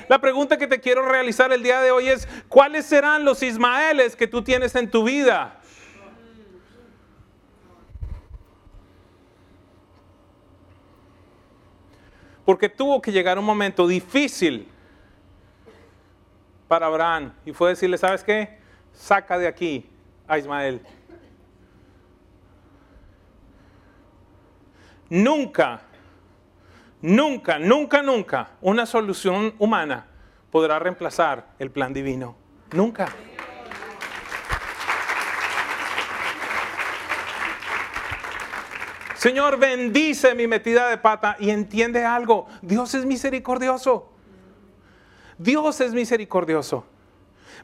[0.09, 4.17] La pregunta que te quiero realizar el día de hoy es, ¿cuáles serán los Ismaeles
[4.17, 5.61] que tú tienes en tu vida?
[12.47, 14.72] Porque tuvo que llegar un momento difícil
[16.73, 18.59] para Abraham y fue decirle, ¿sabes qué?
[18.95, 19.91] Saca de aquí
[20.27, 20.81] a Ismael.
[25.11, 25.83] Nunca,
[27.03, 30.07] nunca, nunca, nunca una solución humana
[30.51, 32.37] podrá reemplazar el plan divino.
[32.73, 33.07] Nunca.
[39.17, 42.47] Señor, bendice mi metida de pata y entiende algo.
[42.63, 44.12] Dios es misericordioso.
[45.43, 46.85] Dios es misericordioso,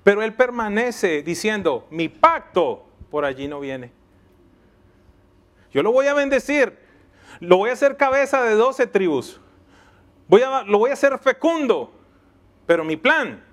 [0.02, 3.92] pero Él permanece diciendo, mi pacto por allí no viene.
[5.72, 6.78] Yo lo voy a bendecir,
[7.40, 9.40] lo voy a hacer cabeza de doce tribus,
[10.28, 11.92] voy a, lo voy a hacer fecundo,
[12.66, 13.44] pero mi plan,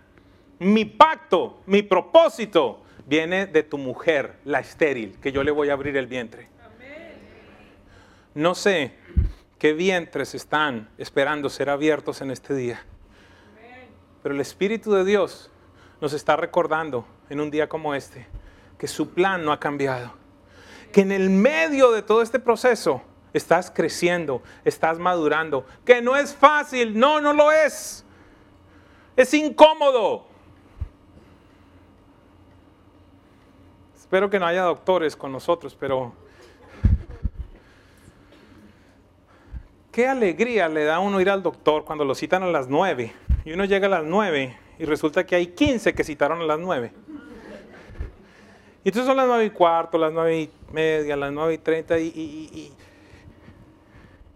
[0.60, 5.74] mi pacto, mi propósito viene de tu mujer, la estéril, que yo le voy a
[5.74, 6.48] abrir el vientre.
[8.34, 8.94] No sé
[9.60, 12.86] qué vientres están esperando ser abiertos en este día.
[14.26, 15.52] Pero el Espíritu de Dios
[16.02, 18.26] nos está recordando en un día como este
[18.80, 20.14] que su plan no ha cambiado.
[20.92, 25.68] Que en el medio de todo este proceso estás creciendo, estás madurando.
[25.86, 28.04] Que no es fácil, no, no lo es.
[29.16, 30.26] Es incómodo.
[33.96, 36.14] Espero que no haya doctores con nosotros, pero
[39.92, 43.14] qué alegría le da a uno ir al doctor cuando lo citan a las nueve
[43.46, 46.60] y uno llega a las 9 y resulta que hay 15 que citaron a las
[46.60, 46.92] 9.
[48.84, 52.00] Y entonces son las 9 y cuarto, las 9 y media, las 9 y 30
[52.00, 52.74] y,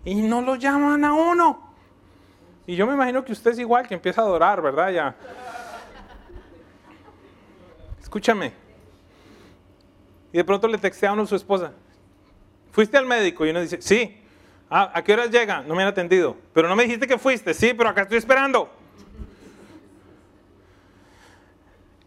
[0.06, 1.74] y, no lo llaman a uno.
[2.68, 4.92] Y yo me imagino que usted es igual, que empieza a adorar, ¿verdad?
[4.92, 5.16] Ya.
[8.00, 8.54] Escúchame.
[10.32, 11.74] Y de pronto le textea a uno a su esposa.
[12.72, 13.46] ¿Fuiste al médico?
[13.46, 14.22] Y uno dice, sí.
[14.70, 15.62] Ah, ¿A qué horas llega?
[15.62, 16.38] No me han atendido.
[16.54, 17.56] Pero no me dijiste que fuiste.
[17.56, 18.79] Sí, pero acá estoy esperando.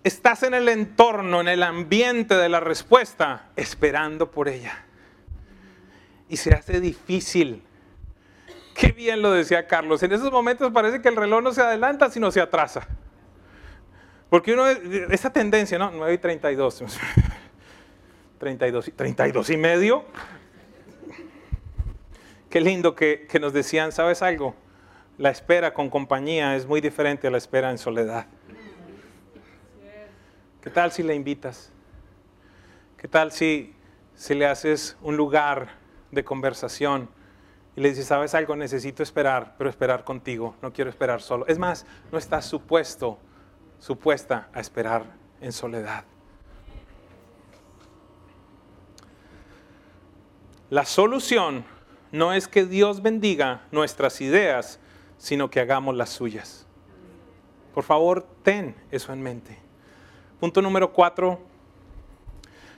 [0.04, 4.84] Estás en el entorno, en el ambiente de la respuesta, esperando por ella.
[6.28, 7.62] Y se hace difícil.
[8.74, 10.02] Qué bien lo decía Carlos.
[10.02, 12.86] En esos momentos parece que el reloj no se adelanta, sino se atrasa.
[14.30, 15.90] Porque uno, esa tendencia, ¿no?
[15.90, 16.84] 9 y 32.
[18.38, 20.04] 32, 32 y medio.
[22.48, 24.56] Qué lindo que, que nos decían, ¿sabes algo?
[25.18, 28.26] La espera con compañía es muy diferente a la espera en soledad.
[30.62, 31.72] ¿Qué tal si le invitas?
[32.96, 33.74] ¿Qué tal si,
[34.14, 35.70] si le haces un lugar
[36.12, 37.10] de conversación
[37.74, 41.48] y le dices, sabes algo, necesito esperar, pero esperar contigo, no quiero esperar solo?
[41.48, 43.18] Es más, no estás supuesto,
[43.80, 45.04] supuesta a esperar
[45.40, 46.04] en soledad.
[50.70, 51.64] La solución
[52.12, 54.78] no es que Dios bendiga nuestras ideas,
[55.18, 56.68] sino que hagamos las suyas.
[57.74, 59.71] Por favor, ten eso en mente.
[60.42, 61.38] Punto número cuatro,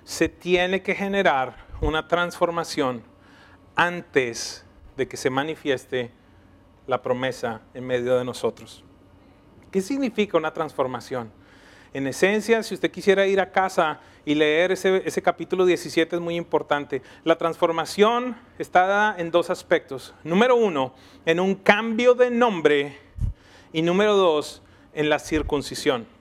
[0.04, 3.02] se tiene que generar una transformación
[3.74, 4.66] antes
[4.98, 6.10] de que se manifieste
[6.86, 8.84] la promesa en medio de nosotros.
[9.70, 11.32] ¿Qué significa una transformación?
[11.94, 16.20] En esencia, si usted quisiera ir a casa y leer ese, ese, capítulo 17 es
[16.20, 17.00] muy importante.
[17.24, 20.14] La transformación está dada en dos aspectos.
[20.22, 20.92] Número uno,
[21.24, 22.98] en un cambio de nombre
[23.72, 24.60] y número dos,
[24.92, 26.12] en la circuncisión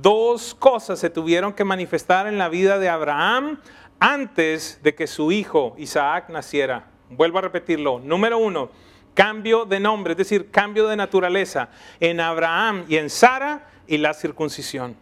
[0.00, 3.60] dos cosas se tuvieron que manifestar en la vida de Abraham
[4.00, 6.86] antes de que su hijo Isaac naciera.
[7.10, 7.98] Vuelvo a repetirlo.
[8.00, 8.70] Número uno,
[9.14, 14.14] cambio de nombre, es decir, cambio de naturaleza en Abraham y en Sara y la
[14.14, 14.96] circuncisión.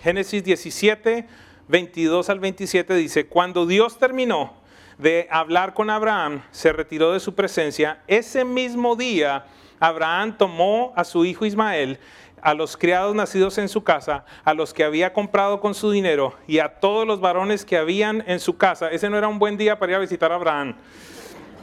[0.00, 1.26] Génesis 17,
[1.68, 4.52] 22 al 27 dice, cuando Dios terminó
[4.98, 9.46] de hablar con Abraham, se retiró de su presencia, ese mismo día
[9.80, 11.98] Abraham tomó a su hijo Ismael,
[12.44, 16.34] a los criados nacidos en su casa, a los que había comprado con su dinero
[16.46, 18.90] y a todos los varones que habían en su casa.
[18.90, 20.76] Ese no era un buen día para ir a visitar a Abraham.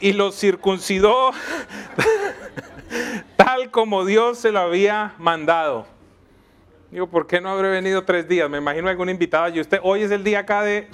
[0.00, 1.30] Y los circuncidó
[3.36, 5.86] tal como Dios se lo había mandado.
[6.90, 8.50] Digo, ¿por qué no habré venido tres días?
[8.50, 10.88] Me imagino algún invitado y usted, hoy es el día acá de...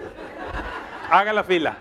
[1.10, 1.76] Haga la fila.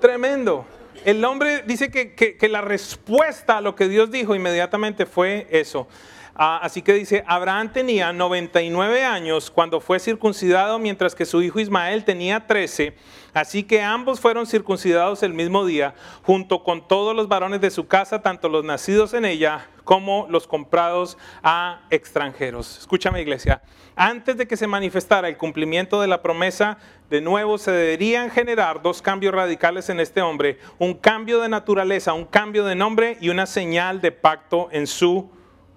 [0.00, 0.64] Tremendo.
[1.04, 5.88] El hombre dice que, la respuesta a lo que Dios dijo inmediatamente fue eso.
[6.34, 11.60] Ah, así que dice, Abraham tenía 99 años cuando fue circuncidado, mientras que su hijo
[11.60, 12.94] Ismael tenía 13.
[13.34, 17.88] Así que ambos fueron circuncidados el mismo día, junto con todos los varones de su
[17.88, 22.78] casa, tanto los nacidos en ella como los comprados a extranjeros.
[22.78, 23.60] Escúchame iglesia,
[23.96, 26.78] antes de que se manifestara el cumplimiento de la promesa,
[27.10, 32.12] de nuevo se deberían generar dos cambios radicales en este hombre, un cambio de naturaleza,
[32.12, 35.28] un cambio de nombre y una señal de pacto en su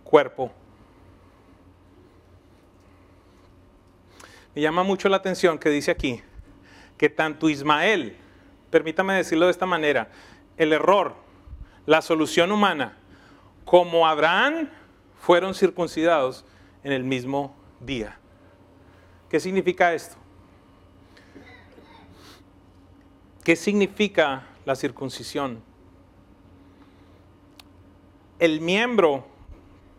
[0.04, 0.52] cuerpo.
[4.54, 6.22] Me llama mucho la atención que dice aquí
[6.98, 8.18] que tanto Ismael,
[8.70, 10.10] permítame decirlo de esta manera,
[10.58, 11.16] el error,
[11.86, 12.98] la solución humana,
[13.66, 14.70] como Abraham
[15.20, 16.46] fueron circuncidados
[16.84, 18.18] en el mismo día.
[19.30, 20.16] ¿Qué significa esto?
[23.44, 25.62] ¿Qué significa la circuncisión?
[28.40, 29.26] El miembro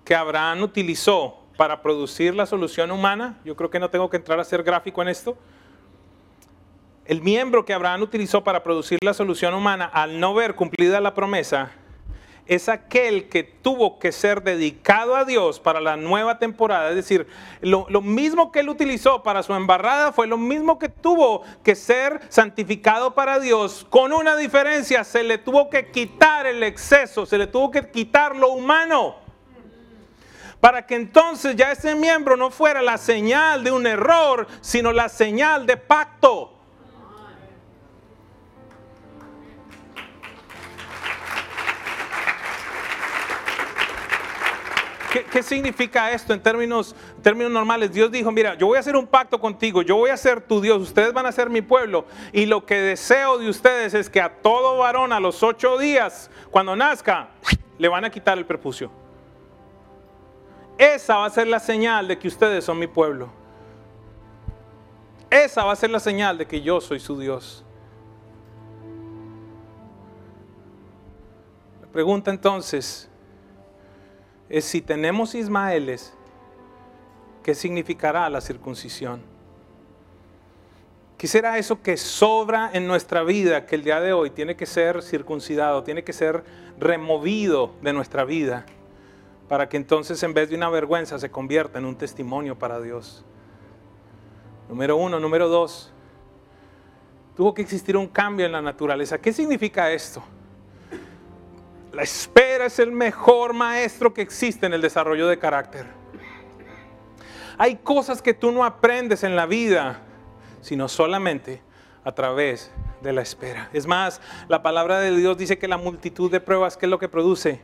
[0.04, 4.38] que Abraham utilizó para producir la solución humana, yo creo que no tengo que entrar
[4.38, 5.36] a ser gráfico en esto,
[7.08, 11.14] el miembro que Abraham utilizó para producir la solución humana, al no ver cumplida la
[11.14, 11.72] promesa,
[12.46, 16.90] es aquel que tuvo que ser dedicado a Dios para la nueva temporada.
[16.90, 17.26] Es decir,
[17.62, 22.20] lo, mismo que él utilizó para su embarrada fue lo mismo que tuvo que ser
[22.28, 27.46] santificado para Dios, con una diferencia, se le tuvo que quitar el exceso, se le
[27.46, 29.16] tuvo que quitar lo humano.
[30.60, 35.08] Para que entonces ya ese miembro no fuera la señal de un error, sino la
[35.08, 36.57] señal de pacto.
[45.30, 47.92] ¿Qué, significa esto en términos, términos normales?
[47.92, 50.60] Dios dijo, mira, yo voy a hacer un pacto contigo, yo voy a ser tu
[50.60, 52.04] Dios, ustedes van a ser mi pueblo.
[52.32, 56.30] Y lo que deseo de ustedes es que a todo varón a los ocho días,
[56.50, 57.28] cuando nazca,
[57.78, 58.90] le van a quitar el prepucio.
[60.76, 63.28] Esa va a ser la señal de que ustedes son mi pueblo.
[65.30, 67.64] Esa va a ser la señal de que yo soy su Dios.
[71.82, 73.07] La pregunta entonces,
[74.48, 76.14] es si tenemos Ismaeles,
[77.42, 79.22] ¿qué significará la circuncisión?
[81.16, 84.66] ¿Qué será eso que sobra en nuestra vida que el día de hoy tiene que
[84.66, 86.44] ser circuncidado, tiene que ser
[86.78, 88.64] removido de nuestra vida
[89.48, 93.24] para que entonces en vez de una vergüenza se convierta en un testimonio para Dios?
[94.68, 95.92] Número uno, número dos,
[97.36, 99.18] tuvo que existir un cambio en la naturaleza.
[99.18, 100.22] ¿Qué significa esto?
[101.98, 105.84] La espera es el mejor maestro que existe en el desarrollo de carácter.
[107.58, 109.98] Hay cosas que tú no aprendes en la vida,
[110.60, 111.60] sino solamente
[112.04, 112.70] a través
[113.02, 113.68] de la espera.
[113.72, 117.00] Es más, la palabra de Dios dice que la multitud de pruebas, ¿qué es lo
[117.00, 117.60] que produce?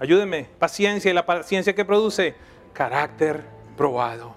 [0.00, 2.34] Ayúdeme, paciencia y la paciencia que produce
[2.72, 3.44] carácter
[3.76, 4.34] probado.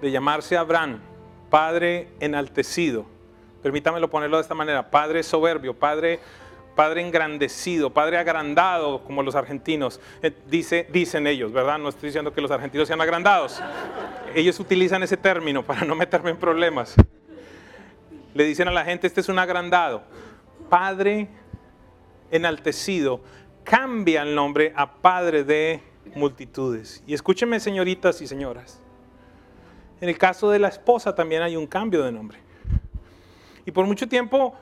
[0.00, 1.00] De llamarse Abraham,
[1.50, 3.12] padre enaltecido,
[3.64, 6.20] permítamelo ponerlo de esta manera, padre soberbio, padre,
[6.76, 11.78] padre engrandecido, padre agrandado, como los argentinos, eh, dice, dicen ellos, ¿verdad?
[11.78, 13.62] No estoy diciendo que los argentinos sean agrandados.
[14.34, 16.94] Ellos utilizan ese término para no meterme en problemas.
[18.34, 20.02] Le dicen a la gente, este es un agrandado.
[20.68, 21.28] Padre
[22.30, 23.22] enaltecido,
[23.62, 25.80] cambia el nombre a Padre de
[26.14, 27.02] multitudes.
[27.06, 28.82] Y escúchenme, señoritas y señoras.
[30.02, 32.43] En el caso de la esposa también hay un cambio de nombre.
[33.66, 34.54] Y por mucho tiempo,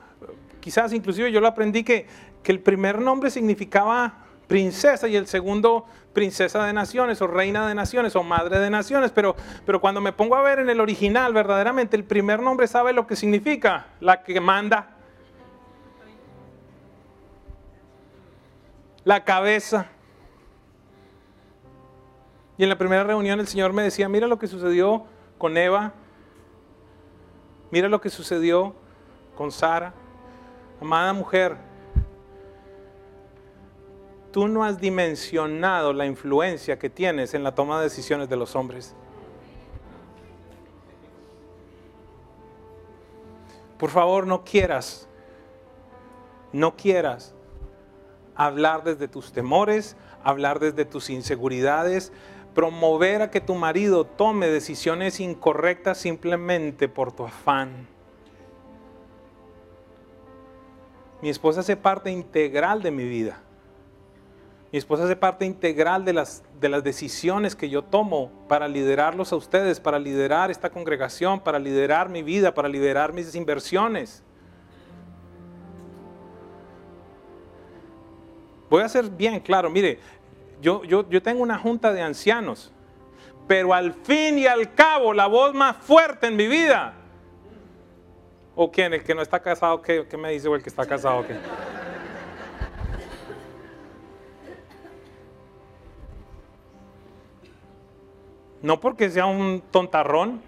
[0.60, 2.06] quizás inclusive yo lo aprendí que,
[2.42, 7.74] que el primer nombre significaba princesa y el segundo princesa de naciones o reina de
[7.74, 9.34] naciones o madre de naciones, pero,
[9.64, 13.06] pero cuando me pongo a ver en el original, verdaderamente el primer nombre sabe lo
[13.06, 14.90] que significa, la que manda,
[19.04, 19.86] la cabeza.
[22.58, 25.04] Y en la primera reunión el Señor me decía, mira lo que sucedió
[25.38, 25.94] con Eva,
[27.70, 28.74] mira lo que sucedió
[29.36, 29.94] con Sara.
[30.80, 31.56] Amada mujer,
[34.32, 38.56] tú no has dimensionado la influencia que tienes en la toma de decisiones de los
[38.56, 38.94] hombres.
[43.78, 45.08] Por favor, no quieras,
[46.52, 47.34] no quieras
[48.34, 52.12] hablar desde tus temores, hablar desde tus inseguridades,
[52.54, 57.91] promover a que tu marido tome decisiones incorrectas simplemente por tu afán.
[61.22, 63.40] Mi esposa hace parte integral de mi vida.
[64.72, 69.32] Mi esposa hace parte integral de las, de las decisiones que yo tomo para liderarlos
[69.32, 74.24] a ustedes, para liderar esta congregación, para liderar mi vida, para liderar mis inversiones.
[78.68, 80.00] Voy a ser bien claro, mire,
[80.60, 82.72] yo, yo, yo tengo una junta de ancianos,
[83.46, 86.94] pero al fin y al cabo la voz más fuerte en mi vida.
[88.54, 88.92] ¿O quién?
[88.92, 89.80] ¿El que no está casado?
[89.80, 90.48] ¿Qué, qué me dice?
[90.48, 91.26] ¿O el que está casado?
[91.26, 91.36] ¿qué?
[98.62, 100.40] No porque sea un tontarrón.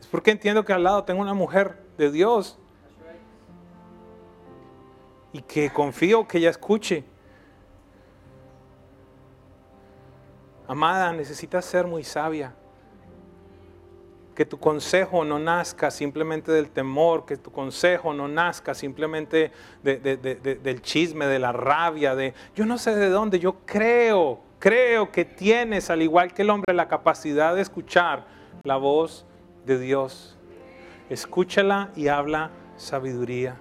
[0.00, 2.58] Es porque entiendo que al lado tengo una mujer de Dios.
[5.32, 7.04] Y que confío que ella escuche.
[10.66, 12.54] Amada, necesitas ser muy sabia.
[14.34, 20.82] Que tu consejo no nazca simplemente del temor, que tu consejo no nazca simplemente del
[20.82, 25.90] chisme, de la rabia, de yo no sé de dónde, yo creo Creo que tienes,
[25.90, 28.24] al igual que el hombre, la capacidad de escuchar
[28.62, 29.26] la voz
[29.66, 30.38] de Dios.
[31.10, 33.56] Escúchala y habla sabiduría.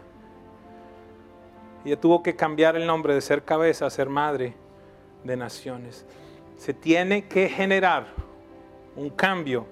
[1.84, 4.54] Ella tuvo que cambiar el nombre de ser cabeza a ser madre
[5.26, 6.06] de naciones.
[6.56, 8.06] Se tiene que generar
[8.96, 9.66] un cambio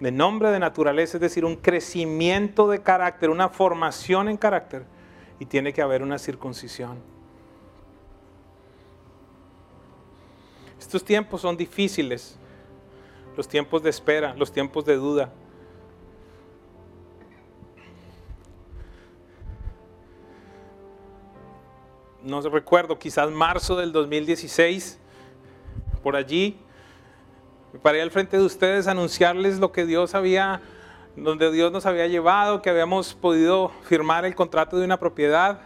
[0.00, 4.84] de nombre de naturaleza, es decir, un crecimiento de carácter, una formación en carácter,
[5.38, 6.98] y tiene que haber una circuncisión.
[10.78, 12.38] Estos tiempos son difíciles,
[13.36, 15.32] los tiempos de espera, los tiempos de duda.
[22.22, 24.98] No recuerdo, quizás marzo del 2016,
[26.02, 26.58] por allí,
[27.74, 30.62] me paré al frente de ustedes anunciarles lo que Dios había,
[31.16, 35.58] donde Dios nos había llevado, que habíamos podido firmar el contrato de una propiedad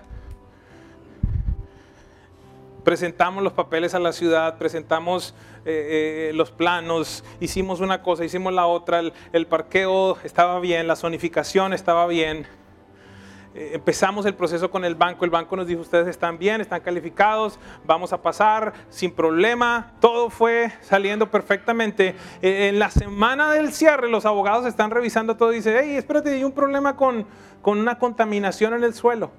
[2.89, 5.35] presentamos los papeles a la ciudad, presentamos
[5.67, 9.03] eh, eh, los planos, hicimos una cosa, hicimos la otra,
[9.33, 12.47] el, parqueo estaba bien, la zonificación estaba bien.
[13.59, 16.81] Eh, empezamos el proceso con el banco, el banco nos dijo, ustedes están bien, están
[16.81, 22.15] calificados, vamos a pasar sin problema, todo fue saliendo perfectamente.
[22.41, 26.45] en la semana del cierre los abogados están revisando todo y dicen, hey, espérate, hay
[26.45, 27.27] un problema con,
[27.61, 29.33] con una contaminación en el suelo.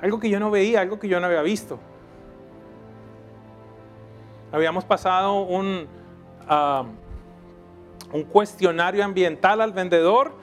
[0.00, 1.80] Algo que yo no veía, algo que yo no había visto.
[4.52, 5.88] Habíamos pasado un,
[6.48, 6.84] ah,
[8.12, 10.38] un cuestionario ambiental al vendedor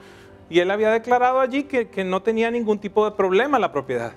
[0.48, 4.12] y él había declarado allí que, que no tenía ningún tipo de problema la propiedad.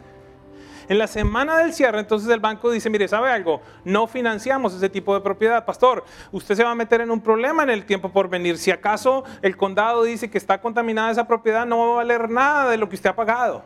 [0.87, 3.61] En la semana del cierre, entonces el banco dice, mire, ¿sabe algo?
[3.85, 5.63] No financiamos ese tipo de propiedad.
[5.63, 6.03] Pastor,
[6.33, 8.57] usted se va a meter en un problema en el tiempo por venir.
[8.57, 12.69] Si acaso el condado dice que está contaminada esa propiedad, no va a valer nada
[12.69, 13.63] de lo que usted ha pagado.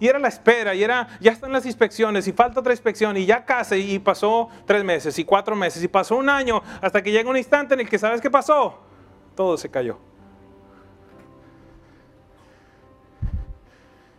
[0.00, 3.26] Y era la espera, y era, ya están las inspecciones, y falta otra inspección, y
[3.26, 7.10] ya casi, y pasó tres meses, y cuatro meses, y pasó un año, hasta que
[7.10, 8.78] llega un instante en el que sabes qué pasó.
[9.34, 9.98] Todo se cayó.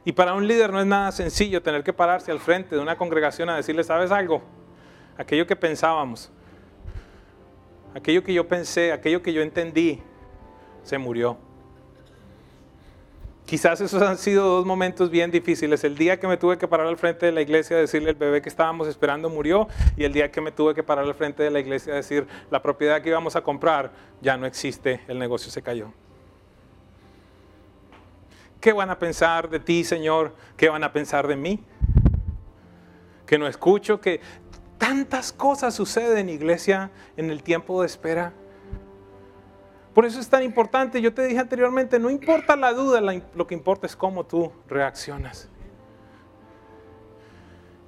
[0.06, 2.98] Y para un líder no es nada sencillo tener que pararse al frente de una
[2.98, 4.42] congregación a decirle, ¿sabes algo?
[5.18, 6.32] Aquello que pensábamos,
[7.94, 10.02] aquello que yo pensé, aquello que yo entendí,
[10.84, 11.38] se murió.
[13.46, 15.84] Quizás esos han sido dos momentos bien difíciles.
[15.84, 18.16] El día que me tuve que parar al frente de la iglesia a decirle el
[18.16, 21.42] bebé que estábamos esperando murió y el día que me tuve que parar al frente
[21.42, 23.92] de la iglesia a decir la propiedad que íbamos a comprar
[24.22, 25.92] ya no existe, el negocio se cayó.
[28.60, 30.36] ¿Qué van a pensar de ti, Señor?
[30.58, 31.64] ¿Qué van a pensar de mí?
[33.26, 34.20] Que no escucho, que
[34.78, 38.34] tantas cosas suceden, iglesia, en el tiempo de espera.
[39.94, 43.02] Por eso es tan importante, yo te dije anteriormente, no importa la duda,
[43.34, 45.50] lo que importa es cómo tú reaccionas.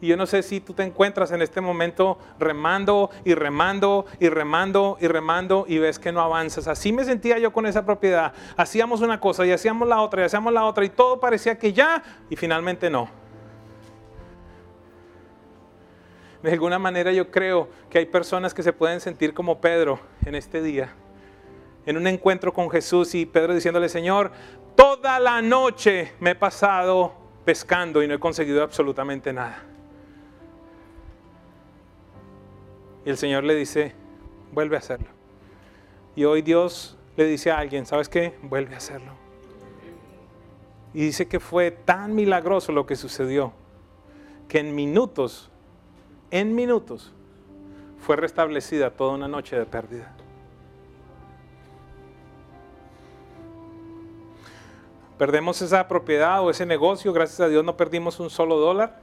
[0.01, 4.29] Y yo no sé si tú te encuentras en este momento remando y remando y
[4.29, 6.67] remando y remando y ves que no avanzas.
[6.67, 8.33] Así me sentía yo con esa propiedad.
[8.57, 11.71] Hacíamos una cosa y hacíamos la otra y hacíamos la otra y todo parecía que
[11.71, 13.09] ya y finalmente no.
[16.41, 20.33] De alguna manera yo creo que hay personas que se pueden sentir como Pedro en
[20.33, 20.95] este día
[21.85, 24.31] en un encuentro con Jesús y Pedro diciéndole, Señor,
[24.75, 27.13] toda la noche me he pasado
[27.45, 29.63] pescando y no he conseguido absolutamente nada.
[33.05, 33.93] Y el Señor le dice,
[34.51, 35.07] vuelve a hacerlo.
[36.15, 38.37] Y hoy Dios le dice a alguien, ¿sabes qué?
[38.43, 39.13] Vuelve a hacerlo.
[40.93, 43.53] Y dice que fue tan milagroso lo que sucedió,
[44.47, 45.49] que en minutos,
[46.31, 47.13] en minutos,
[47.97, 50.13] fue restablecida toda una noche de pérdida.
[55.17, 58.99] Perdemos esa propiedad o ese negocio, gracias a Dios no perdimos un solo dólar.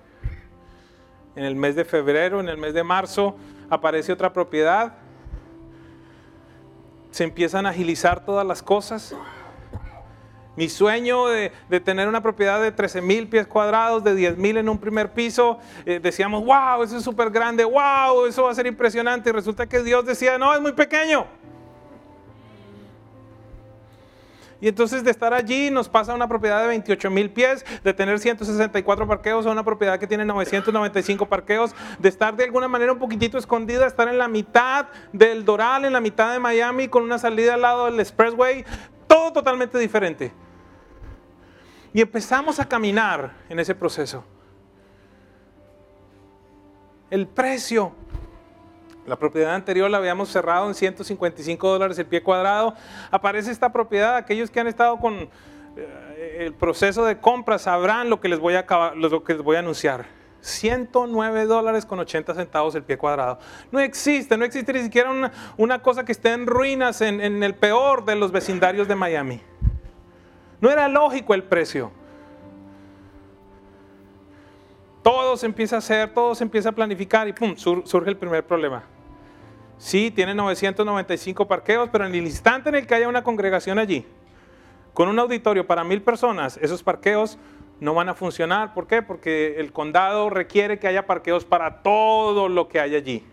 [1.36, 3.36] En el mes de febrero, en el mes de marzo,
[3.70, 4.94] aparece otra propiedad.
[7.10, 9.14] Se empiezan a agilizar todas las cosas.
[10.56, 11.50] Mi sueño de,
[11.84, 15.58] tener una propiedad de 13 mil pies cuadrados, de 10 mil en un primer piso,
[15.86, 19.30] eh, decíamos, wow, eso es súper grande, wow, eso va a ser impresionante.
[19.30, 21.26] Y resulta que Dios decía, no, es muy pequeño.
[24.60, 28.18] Y entonces de estar allí nos pasa una propiedad de 28 mil pies, de tener
[28.18, 32.98] 164 parqueos a una propiedad que tiene 995 parqueos, de estar de alguna manera un
[32.98, 37.18] poquitito escondida, estar en la mitad del Doral, en la mitad de Miami, con una
[37.18, 38.64] salida al lado del Expressway,
[39.06, 40.32] todo totalmente diferente.
[41.92, 44.24] Y empezamos a caminar en ese proceso.
[47.10, 47.92] El precio.
[49.08, 52.74] La propiedad anterior la habíamos cerrado en 155 dólares el pie cuadrado.
[53.10, 54.16] Aparece esta propiedad.
[54.16, 58.54] Aquellos que han estado con eh, el proceso de compra sabrán lo que les voy
[58.54, 60.04] a, lo que les voy a anunciar.
[60.40, 63.38] 109 dólares con 80 centavos el pie cuadrado.
[63.72, 67.54] No existe, no existe ni siquiera una, cosa que esté en ruinas en, en el
[67.54, 69.40] peor de los vecindarios de Miami.
[70.60, 71.90] No era lógico el precio.
[75.02, 78.46] Todo se empieza a hacer, todo se empieza a planificar y pum, surge el primer
[78.46, 78.84] problema.
[79.78, 84.04] Sí, tiene 995 parqueos, pero en el instante en el que haya una congregación allí,
[84.92, 87.38] con un auditorio para mil personas, esos parqueos
[87.80, 88.74] no van a funcionar.
[88.74, 89.02] ¿Por qué?
[89.02, 93.24] Porque el condado requiere que haya parqueos para todo lo que hay allí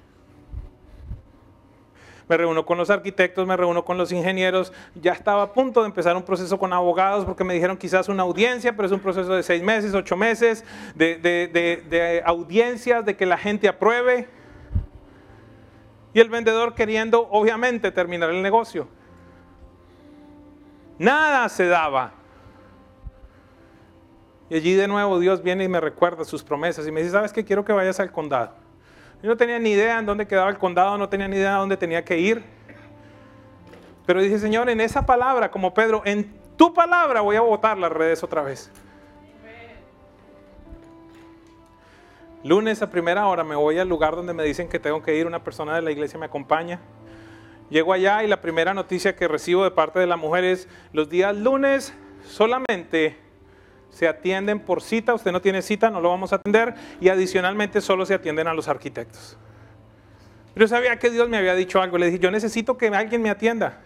[2.27, 5.87] me reúno con los arquitectos, me reúno con los ingenieros, ya estaba a punto de
[5.87, 9.33] empezar un proceso con abogados porque me dijeron quizás una audiencia, pero es un proceso
[9.33, 10.63] de seis meses, ocho meses,
[10.95, 14.27] de, de audiencias, de que la gente apruebe.
[16.16, 18.88] Y el vendedor queriendo, obviamente, terminar el negocio.
[20.97, 22.13] Nada se daba.
[24.49, 27.34] Y allí de nuevo Dios viene y me recuerda sus promesas y me dice, ¿sabes
[27.34, 27.43] qué?
[27.43, 28.53] Quiero que vayas al condado.
[29.22, 31.57] Yo no tenía ni idea en dónde quedaba el condado, no tenía ni idea de
[31.57, 32.45] dónde tenía que ir.
[34.05, 37.91] Pero dije, Señor, en esa palabra, como Pedro, en tu palabra voy a botar las
[37.91, 38.72] redes otra vez.
[42.45, 45.25] Lunes a primera hora me voy al lugar donde me dicen que tengo que ir,
[45.25, 46.79] una persona de la iglesia me acompaña.
[47.71, 51.09] Llego allá y la primera noticia que recibo de parte de la mujer es, los
[51.09, 51.91] días lunes
[52.23, 53.17] solamente
[53.89, 57.81] se atienden por cita, usted no tiene cita, no lo vamos a atender, y adicionalmente
[57.81, 59.39] solo se atienden a los arquitectos.
[60.55, 63.31] Yo sabía que Dios me había dicho algo, le dije, yo necesito que alguien me
[63.31, 63.81] atienda.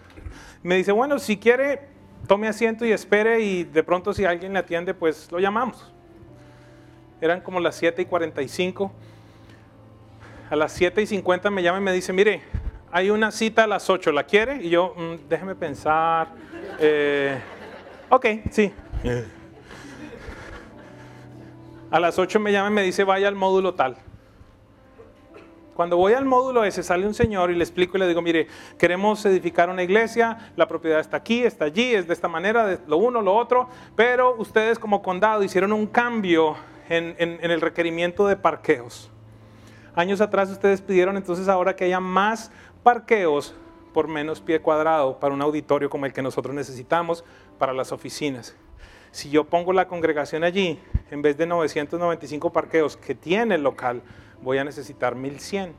[0.64, 1.88] Me dice, bueno, si quiere,
[2.28, 5.93] tome asiento y espere, y de pronto si alguien le atiende, pues lo llamamos.
[7.22, 8.91] Eran como las 7 y 45.
[10.49, 12.41] A las 7 y 50 me llama y me dice, mire,
[12.91, 14.63] hay una cita a las 8, ¿la quiere?
[14.63, 16.30] Y yo, mm, déjeme pensar.
[16.80, 17.38] Eh,
[18.09, 18.74] ok, sí.
[21.91, 23.97] A las 8 me llama y me dice, vaya al módulo tal.
[25.76, 28.47] Cuando voy al módulo ese, sale un señor y le explico y le digo, mire,
[28.78, 32.80] queremos edificar una iglesia, la propiedad está aquí, está allí, es de esta manera, de
[32.86, 36.57] lo uno, lo otro, pero ustedes como condado hicieron un cambio
[36.90, 39.10] en, el requerimiento de parqueos.
[39.96, 42.52] Años atrás ustedes pidieron entonces ahora que haya más
[42.84, 43.56] parqueos
[43.94, 47.24] por menos pie cuadrado para un auditorio como el que nosotros necesitamos
[47.58, 48.56] para las oficinas.
[49.12, 50.80] Si yo pongo la congregación allí,
[51.10, 54.02] en vez de 995 parqueos que tiene el local,
[54.42, 55.74] voy a necesitar 1100.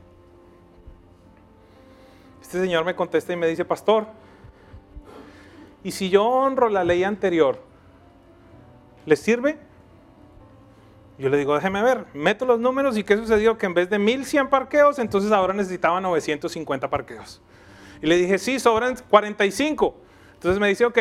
[2.41, 4.07] Este señor me contesta y me dice, pastor,
[5.83, 7.61] ¿y si yo honro la ley anterior,
[9.05, 9.70] ¿les sirve?
[11.21, 13.99] Yo le digo, déjeme ver, meto los números y qué sucedió, que en vez de
[13.99, 17.39] 1100 parqueos, entonces ahora necesitaba 950 parqueos.
[18.01, 19.95] Y le dije, sí, sobran 45.
[20.33, 20.97] Entonces me dice, ok,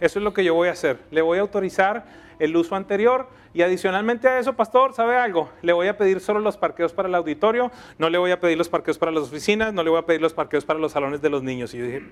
[0.00, 1.00] eso es lo que yo voy a hacer.
[1.10, 2.06] Le voy a autorizar
[2.38, 5.50] el uso anterior y adicionalmente a eso, pastor, ¿sabe algo?
[5.60, 8.56] Le voy a pedir solo los parqueos para el auditorio, no le voy a pedir
[8.56, 11.20] los parqueos para las oficinas, no le voy a pedir los parqueos para los salones
[11.20, 11.74] de los niños.
[11.74, 12.02] Y yo dije,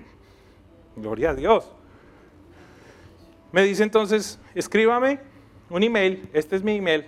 [0.97, 1.71] gloria a Dios.
[3.53, 5.21] Me dice entonces, escríbame
[5.69, 7.05] un email, este es mi email,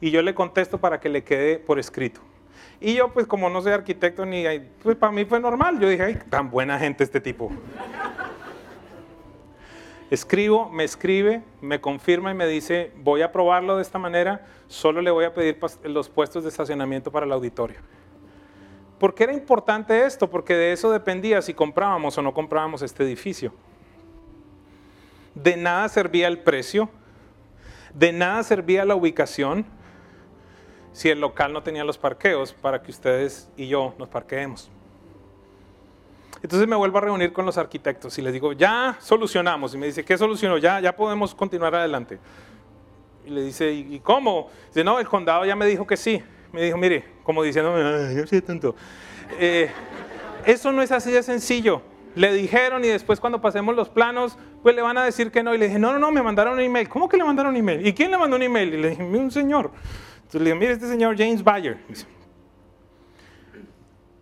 [0.00, 2.20] y yo le contesto para que le quede por escrito.
[2.80, 4.44] Y yo, pues como no soy arquitecto ni,
[4.82, 7.50] pues para mí fue normal, yo dije, ay, tan buena gente este tipo.
[10.10, 15.02] Escribo, me escribe, me confirma y me dice, voy a probarlo de esta manera, solo
[15.02, 17.78] le voy a pedir los puestos de estacionamiento para el auditorio.
[18.98, 20.28] ¿Por qué era importante esto?
[20.28, 23.52] Porque de eso dependía si comprábamos o no comprábamos este edificio.
[25.34, 26.90] De nada servía el precio,
[27.94, 29.64] de nada servía la ubicación
[30.92, 34.70] si el local no tenía los parqueos para que ustedes y yo nos parqueemos.
[36.42, 39.74] Entonces me vuelvo a reunir con los arquitectos y les digo, ya solucionamos.
[39.74, 40.56] Y me dice, ¿qué solucionó?
[40.58, 42.18] Ya, ya podemos continuar adelante.
[43.26, 44.50] Y le dice, ¿y cómo?
[44.68, 46.22] Dice, no, el condado ya me dijo que sí.
[46.52, 48.74] Me dijo, mire, como diciéndome, yo sé tanto.
[49.38, 49.70] Eh,
[50.46, 51.82] eso no es así de sencillo.
[52.16, 55.54] Le dijeron y después cuando pasemos los planos, pues le van a decir que no.
[55.54, 56.88] Y le dije, no, no, no, me mandaron un email.
[56.88, 57.86] ¿Cómo que le mandaron un email?
[57.86, 58.74] ¿Y quién le mandó un email?
[58.74, 59.70] Y le dije, un señor.
[60.30, 61.76] Entonces le dije, mire, este señor James Bayer.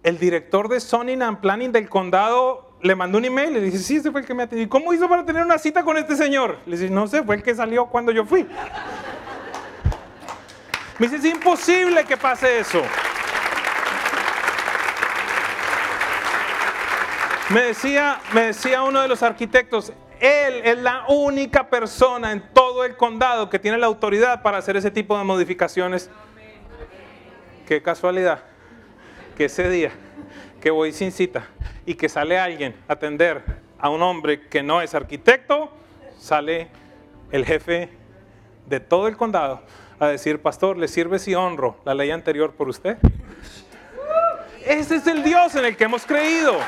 [0.03, 3.53] El director de Sony and Planning del condado le mandó un email.
[3.53, 4.65] Le dije, sí, ese fue el que me atendió.
[4.65, 6.61] ¿Y cómo hizo para tener una cita con este señor?
[6.65, 8.47] Le dije, no sé, fue el que salió cuando yo fui.
[10.99, 12.81] Me dice, es imposible que pase eso.
[17.51, 22.85] Me decía, me decía uno de los arquitectos, él es la única persona en todo
[22.85, 26.11] el condado que tiene la autoridad para hacer ese tipo de modificaciones.
[27.67, 28.41] Qué casualidad
[29.37, 29.93] que ese día
[30.61, 31.47] que voy sin cita
[31.87, 33.43] y que sale alguien a atender
[33.79, 35.71] a un hombre que no es arquitecto,
[36.19, 36.69] sale
[37.31, 37.91] el jefe
[38.67, 39.63] de todo el condado
[40.01, 42.99] a decir, pastor, ¿le sirve si honro la ley anterior por usted?
[44.65, 46.59] Ese es el Dios en el que hemos creído.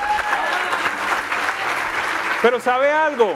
[2.42, 3.34] Pero sabe algo,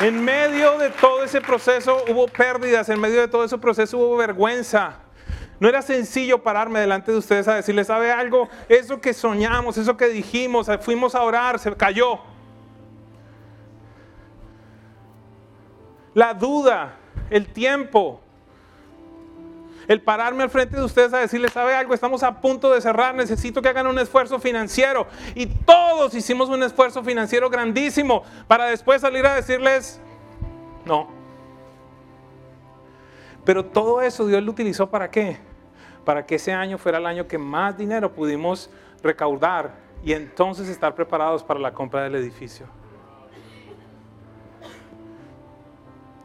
[0.00, 4.16] en medio de todo ese proceso hubo pérdidas, en medio de todo ese proceso hubo
[4.16, 5.00] vergüenza.
[5.58, 8.48] No era sencillo pararme delante de ustedes a decirles, ¿sabe algo?
[8.68, 12.20] Eso que soñamos, eso que dijimos, fuimos a orar, se cayó.
[16.14, 16.96] La duda,
[17.28, 18.20] el tiempo,
[19.90, 21.92] el pararme al frente de ustedes a decirles, ¿sabe algo?
[21.92, 25.08] Estamos a punto de cerrar, necesito que hagan un esfuerzo financiero.
[25.34, 30.00] Y todos hicimos un esfuerzo financiero grandísimo para después salir a decirles,
[30.84, 31.08] no.
[33.44, 35.38] Pero todo eso Dios lo utilizó para qué?
[36.04, 38.70] Para que ese año fuera el año que más dinero pudimos
[39.02, 39.72] recaudar
[40.04, 42.66] y entonces estar preparados para la compra del edificio.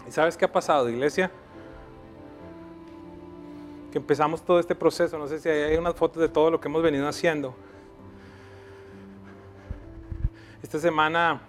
[0.07, 1.31] ¿Y sabes qué ha pasado, iglesia?
[3.97, 5.17] Empezamos todo este proceso.
[5.17, 7.53] No sé si hay unas fotos de todo lo que hemos venido haciendo.
[10.61, 11.41] Esta semana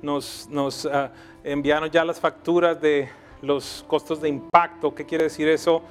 [0.00, 1.12] nos, nos ah,
[1.44, 3.08] enviaron ya las facturas de
[3.42, 4.94] los costos de impacto.
[4.94, 5.82] ¿Qué quiere decir eso?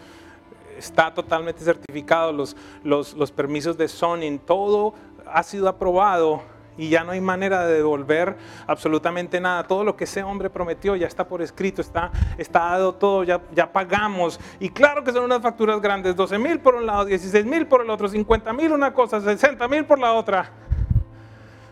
[0.78, 4.93] Está totalmente certificado, los, los, los permisos de zoning, todo
[5.26, 6.41] ha sido aprobado
[6.78, 8.36] y ya no hay manera de devolver
[8.67, 9.65] absolutamente nada.
[9.65, 13.41] Todo lo que ese hombre prometió ya está por escrito, está, está dado todo, ya,
[13.53, 14.39] ya pagamos.
[14.59, 17.82] Y claro que son unas facturas grandes, 12 mil por un lado, 16 mil por
[17.82, 20.51] el otro, 50 mil una cosa, 60 mil por la otra.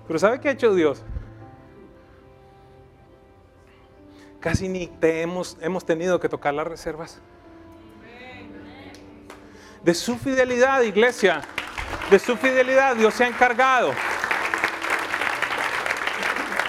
[0.07, 1.03] Pero ¿sabe qué ha hecho Dios?
[4.39, 7.21] Casi ni te hemos, hemos tenido que tocar las reservas.
[9.83, 11.41] De su fidelidad, iglesia,
[12.09, 13.91] de su fidelidad Dios se ha encargado.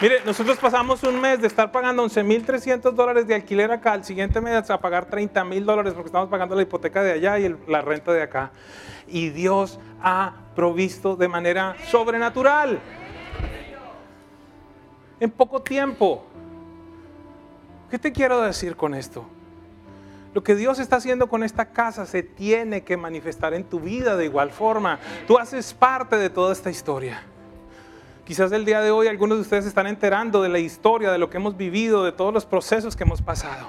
[0.05, 4.39] Mire, nosotros pasamos un mes de estar pagando 11.300 dólares de alquiler acá, al siguiente
[4.39, 8.13] mes a pagar 30.000 dólares porque estamos pagando la hipoteca de allá y la renta
[8.13, 8.51] de acá.
[9.09, 12.81] Y Dios ha provisto de manera sobrenatural.
[15.21, 16.27] En poco tiempo.
[17.91, 19.25] ¿Qué te quiero decir con esto?
[20.35, 24.19] Lo que Dios está haciendo con esta casa se tiene que manifestar en tu vida
[24.19, 24.99] de igual forma.
[25.27, 27.23] Tú haces parte de toda esta historia.
[28.25, 31.29] Quizás el día de hoy algunos de ustedes están enterando de la historia, de lo
[31.29, 33.68] que hemos vivido, de todos los procesos que hemos pasado.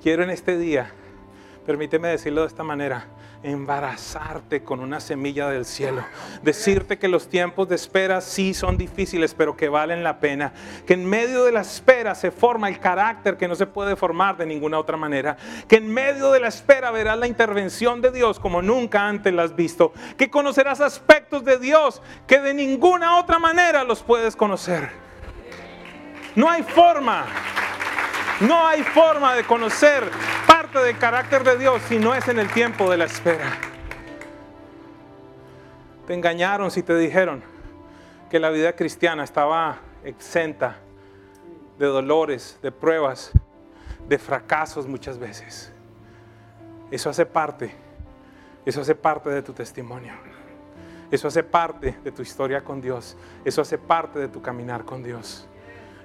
[0.00, 0.92] Quiero en este día,
[1.66, 3.06] permíteme decirlo de esta manera,
[3.42, 6.04] embarazarte con una semilla del cielo.
[6.42, 10.52] Decirte que los tiempos de espera sí son difíciles, pero que valen la pena.
[10.86, 14.36] Que en medio de la espera se forma el carácter que no se puede formar
[14.36, 15.36] de ninguna otra manera.
[15.68, 19.44] Que en medio de la espera verás la intervención de Dios como nunca antes la
[19.44, 19.92] has visto.
[20.18, 24.90] Que conocerás aspectos de Dios que de ninguna otra manera los puedes conocer.
[26.34, 27.24] No hay forma.
[28.40, 30.10] No hay forma de conocer
[30.78, 33.58] del carácter de Dios si no es en el tiempo de la espera.
[36.06, 37.42] Te engañaron si te dijeron
[38.30, 40.76] que la vida cristiana estaba exenta
[41.78, 43.32] de dolores, de pruebas,
[44.08, 45.72] de fracasos muchas veces.
[46.90, 47.74] Eso hace parte,
[48.64, 50.12] eso hace parte de tu testimonio.
[51.10, 53.16] Eso hace parte de tu historia con Dios.
[53.44, 55.48] Eso hace parte de tu caminar con Dios.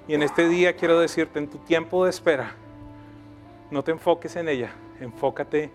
[0.08, 2.54] Y en este día quiero decirte, en tu tiempo de espera,
[3.70, 5.70] no te enfoques en ella, enfócate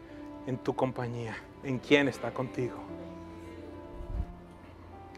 [0.47, 2.75] en tu compañía, en quién está contigo.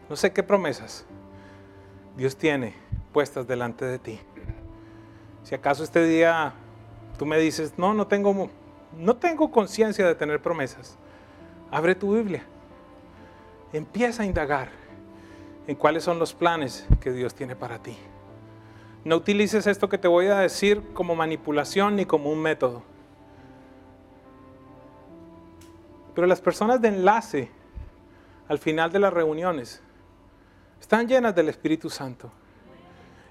[0.08, 1.06] No sé qué promesas
[2.16, 2.74] Dios tiene
[3.12, 4.20] puestas delante de ti.
[5.42, 6.54] Si acaso este día
[7.18, 8.50] tú me dices, no, no tengo,
[8.96, 10.98] no tengo conciencia de tener promesas,
[11.70, 12.44] abre tu Biblia.
[13.72, 14.70] Empieza a indagar
[15.66, 17.96] en cuáles son los planes que Dios tiene para ti.
[19.04, 22.82] No utilices esto que te voy a decir como manipulación ni como un método.
[26.14, 27.50] Pero las personas de enlace
[28.48, 29.82] al final de las reuniones
[30.80, 32.30] están llenas del Espíritu Santo.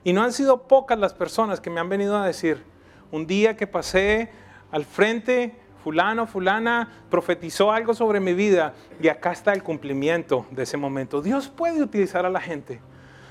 [0.04, 2.64] Y no han sido pocas las personas que me han venido a decir,
[3.12, 4.32] un día que pasé
[4.72, 10.64] al frente, fulano, fulana, profetizó algo sobre mi vida y acá está el cumplimiento de
[10.64, 11.22] ese momento.
[11.22, 12.82] Dios puede utilizar a la gente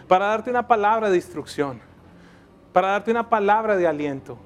[0.09, 1.81] para darte una palabra de instrucción,
[2.73, 4.39] para darte una palabra de aliento.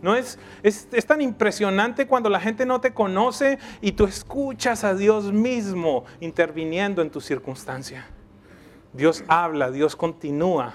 [0.00, 4.84] No es, es, es, tan impresionante cuando la gente no te conoce y tú escuchas
[4.84, 8.06] a Dios mismo interviniendo en tu circunstancia.
[8.92, 10.74] Dios habla, Dios continúa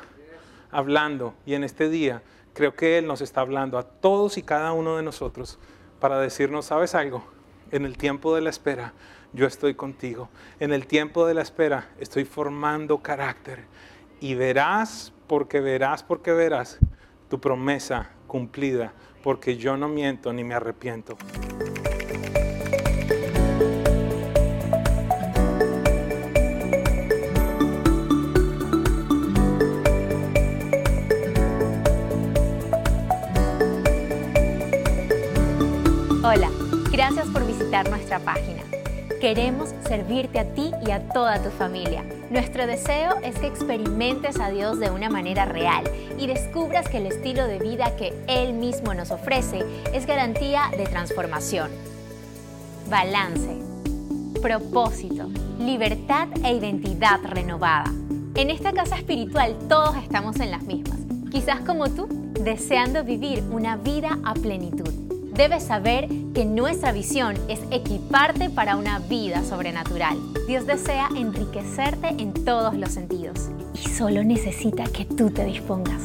[0.71, 2.21] hablando y en este día
[2.53, 5.57] creo que Él nos está hablando a todos y cada uno de nosotros
[5.99, 7.23] para decirnos, ¿sabes algo?
[7.71, 8.93] En el tiempo de la espera
[9.33, 10.29] yo estoy contigo.
[10.59, 13.65] En el tiempo de la espera estoy formando carácter
[14.19, 16.77] y verás porque verás porque verás
[17.27, 21.17] tu promesa cumplida porque yo no miento ni me arrepiento.
[36.23, 36.51] Hola,
[36.91, 38.61] gracias por visitar nuestra página.
[39.19, 42.03] Queremos servirte a ti y a toda tu familia.
[42.33, 45.83] Nuestro deseo es que experimentes a Dios de una manera real
[46.17, 49.63] y descubras que el estilo de vida que Él mismo nos ofrece
[49.93, 51.69] es garantía de transformación.
[52.89, 53.59] Balance,
[54.41, 55.29] propósito,
[55.59, 57.93] libertad e identidad renovada.
[58.33, 60.97] En esta casa espiritual todos estamos en las mismas,
[61.29, 62.07] quizás como tú,
[62.41, 65.02] deseando vivir una vida a plenitud
[65.35, 70.17] debes saber que nuestra visión es equiparte para una vida sobrenatural.
[70.47, 76.03] Dios desea enriquecerte en todos los sentidos y solo necesita que tú te dispongas,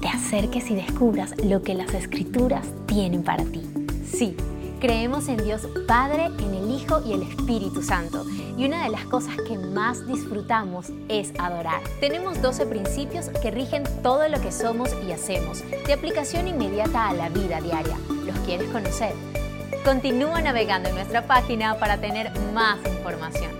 [0.00, 3.62] te acerques y descubras lo que las escrituras tienen para ti.
[4.06, 4.36] Sí,
[4.80, 8.24] creemos en Dios Padre, en el Hijo y el Espíritu Santo.
[8.58, 11.82] Y una de las cosas que más disfrutamos es adorar.
[12.00, 17.12] Tenemos 12 principios que rigen todo lo que somos y hacemos, de aplicación inmediata a
[17.12, 19.12] la vida diaria ¿Los quieres conocer?
[19.84, 23.55] Continúa navegando en nuestra página para tener más información.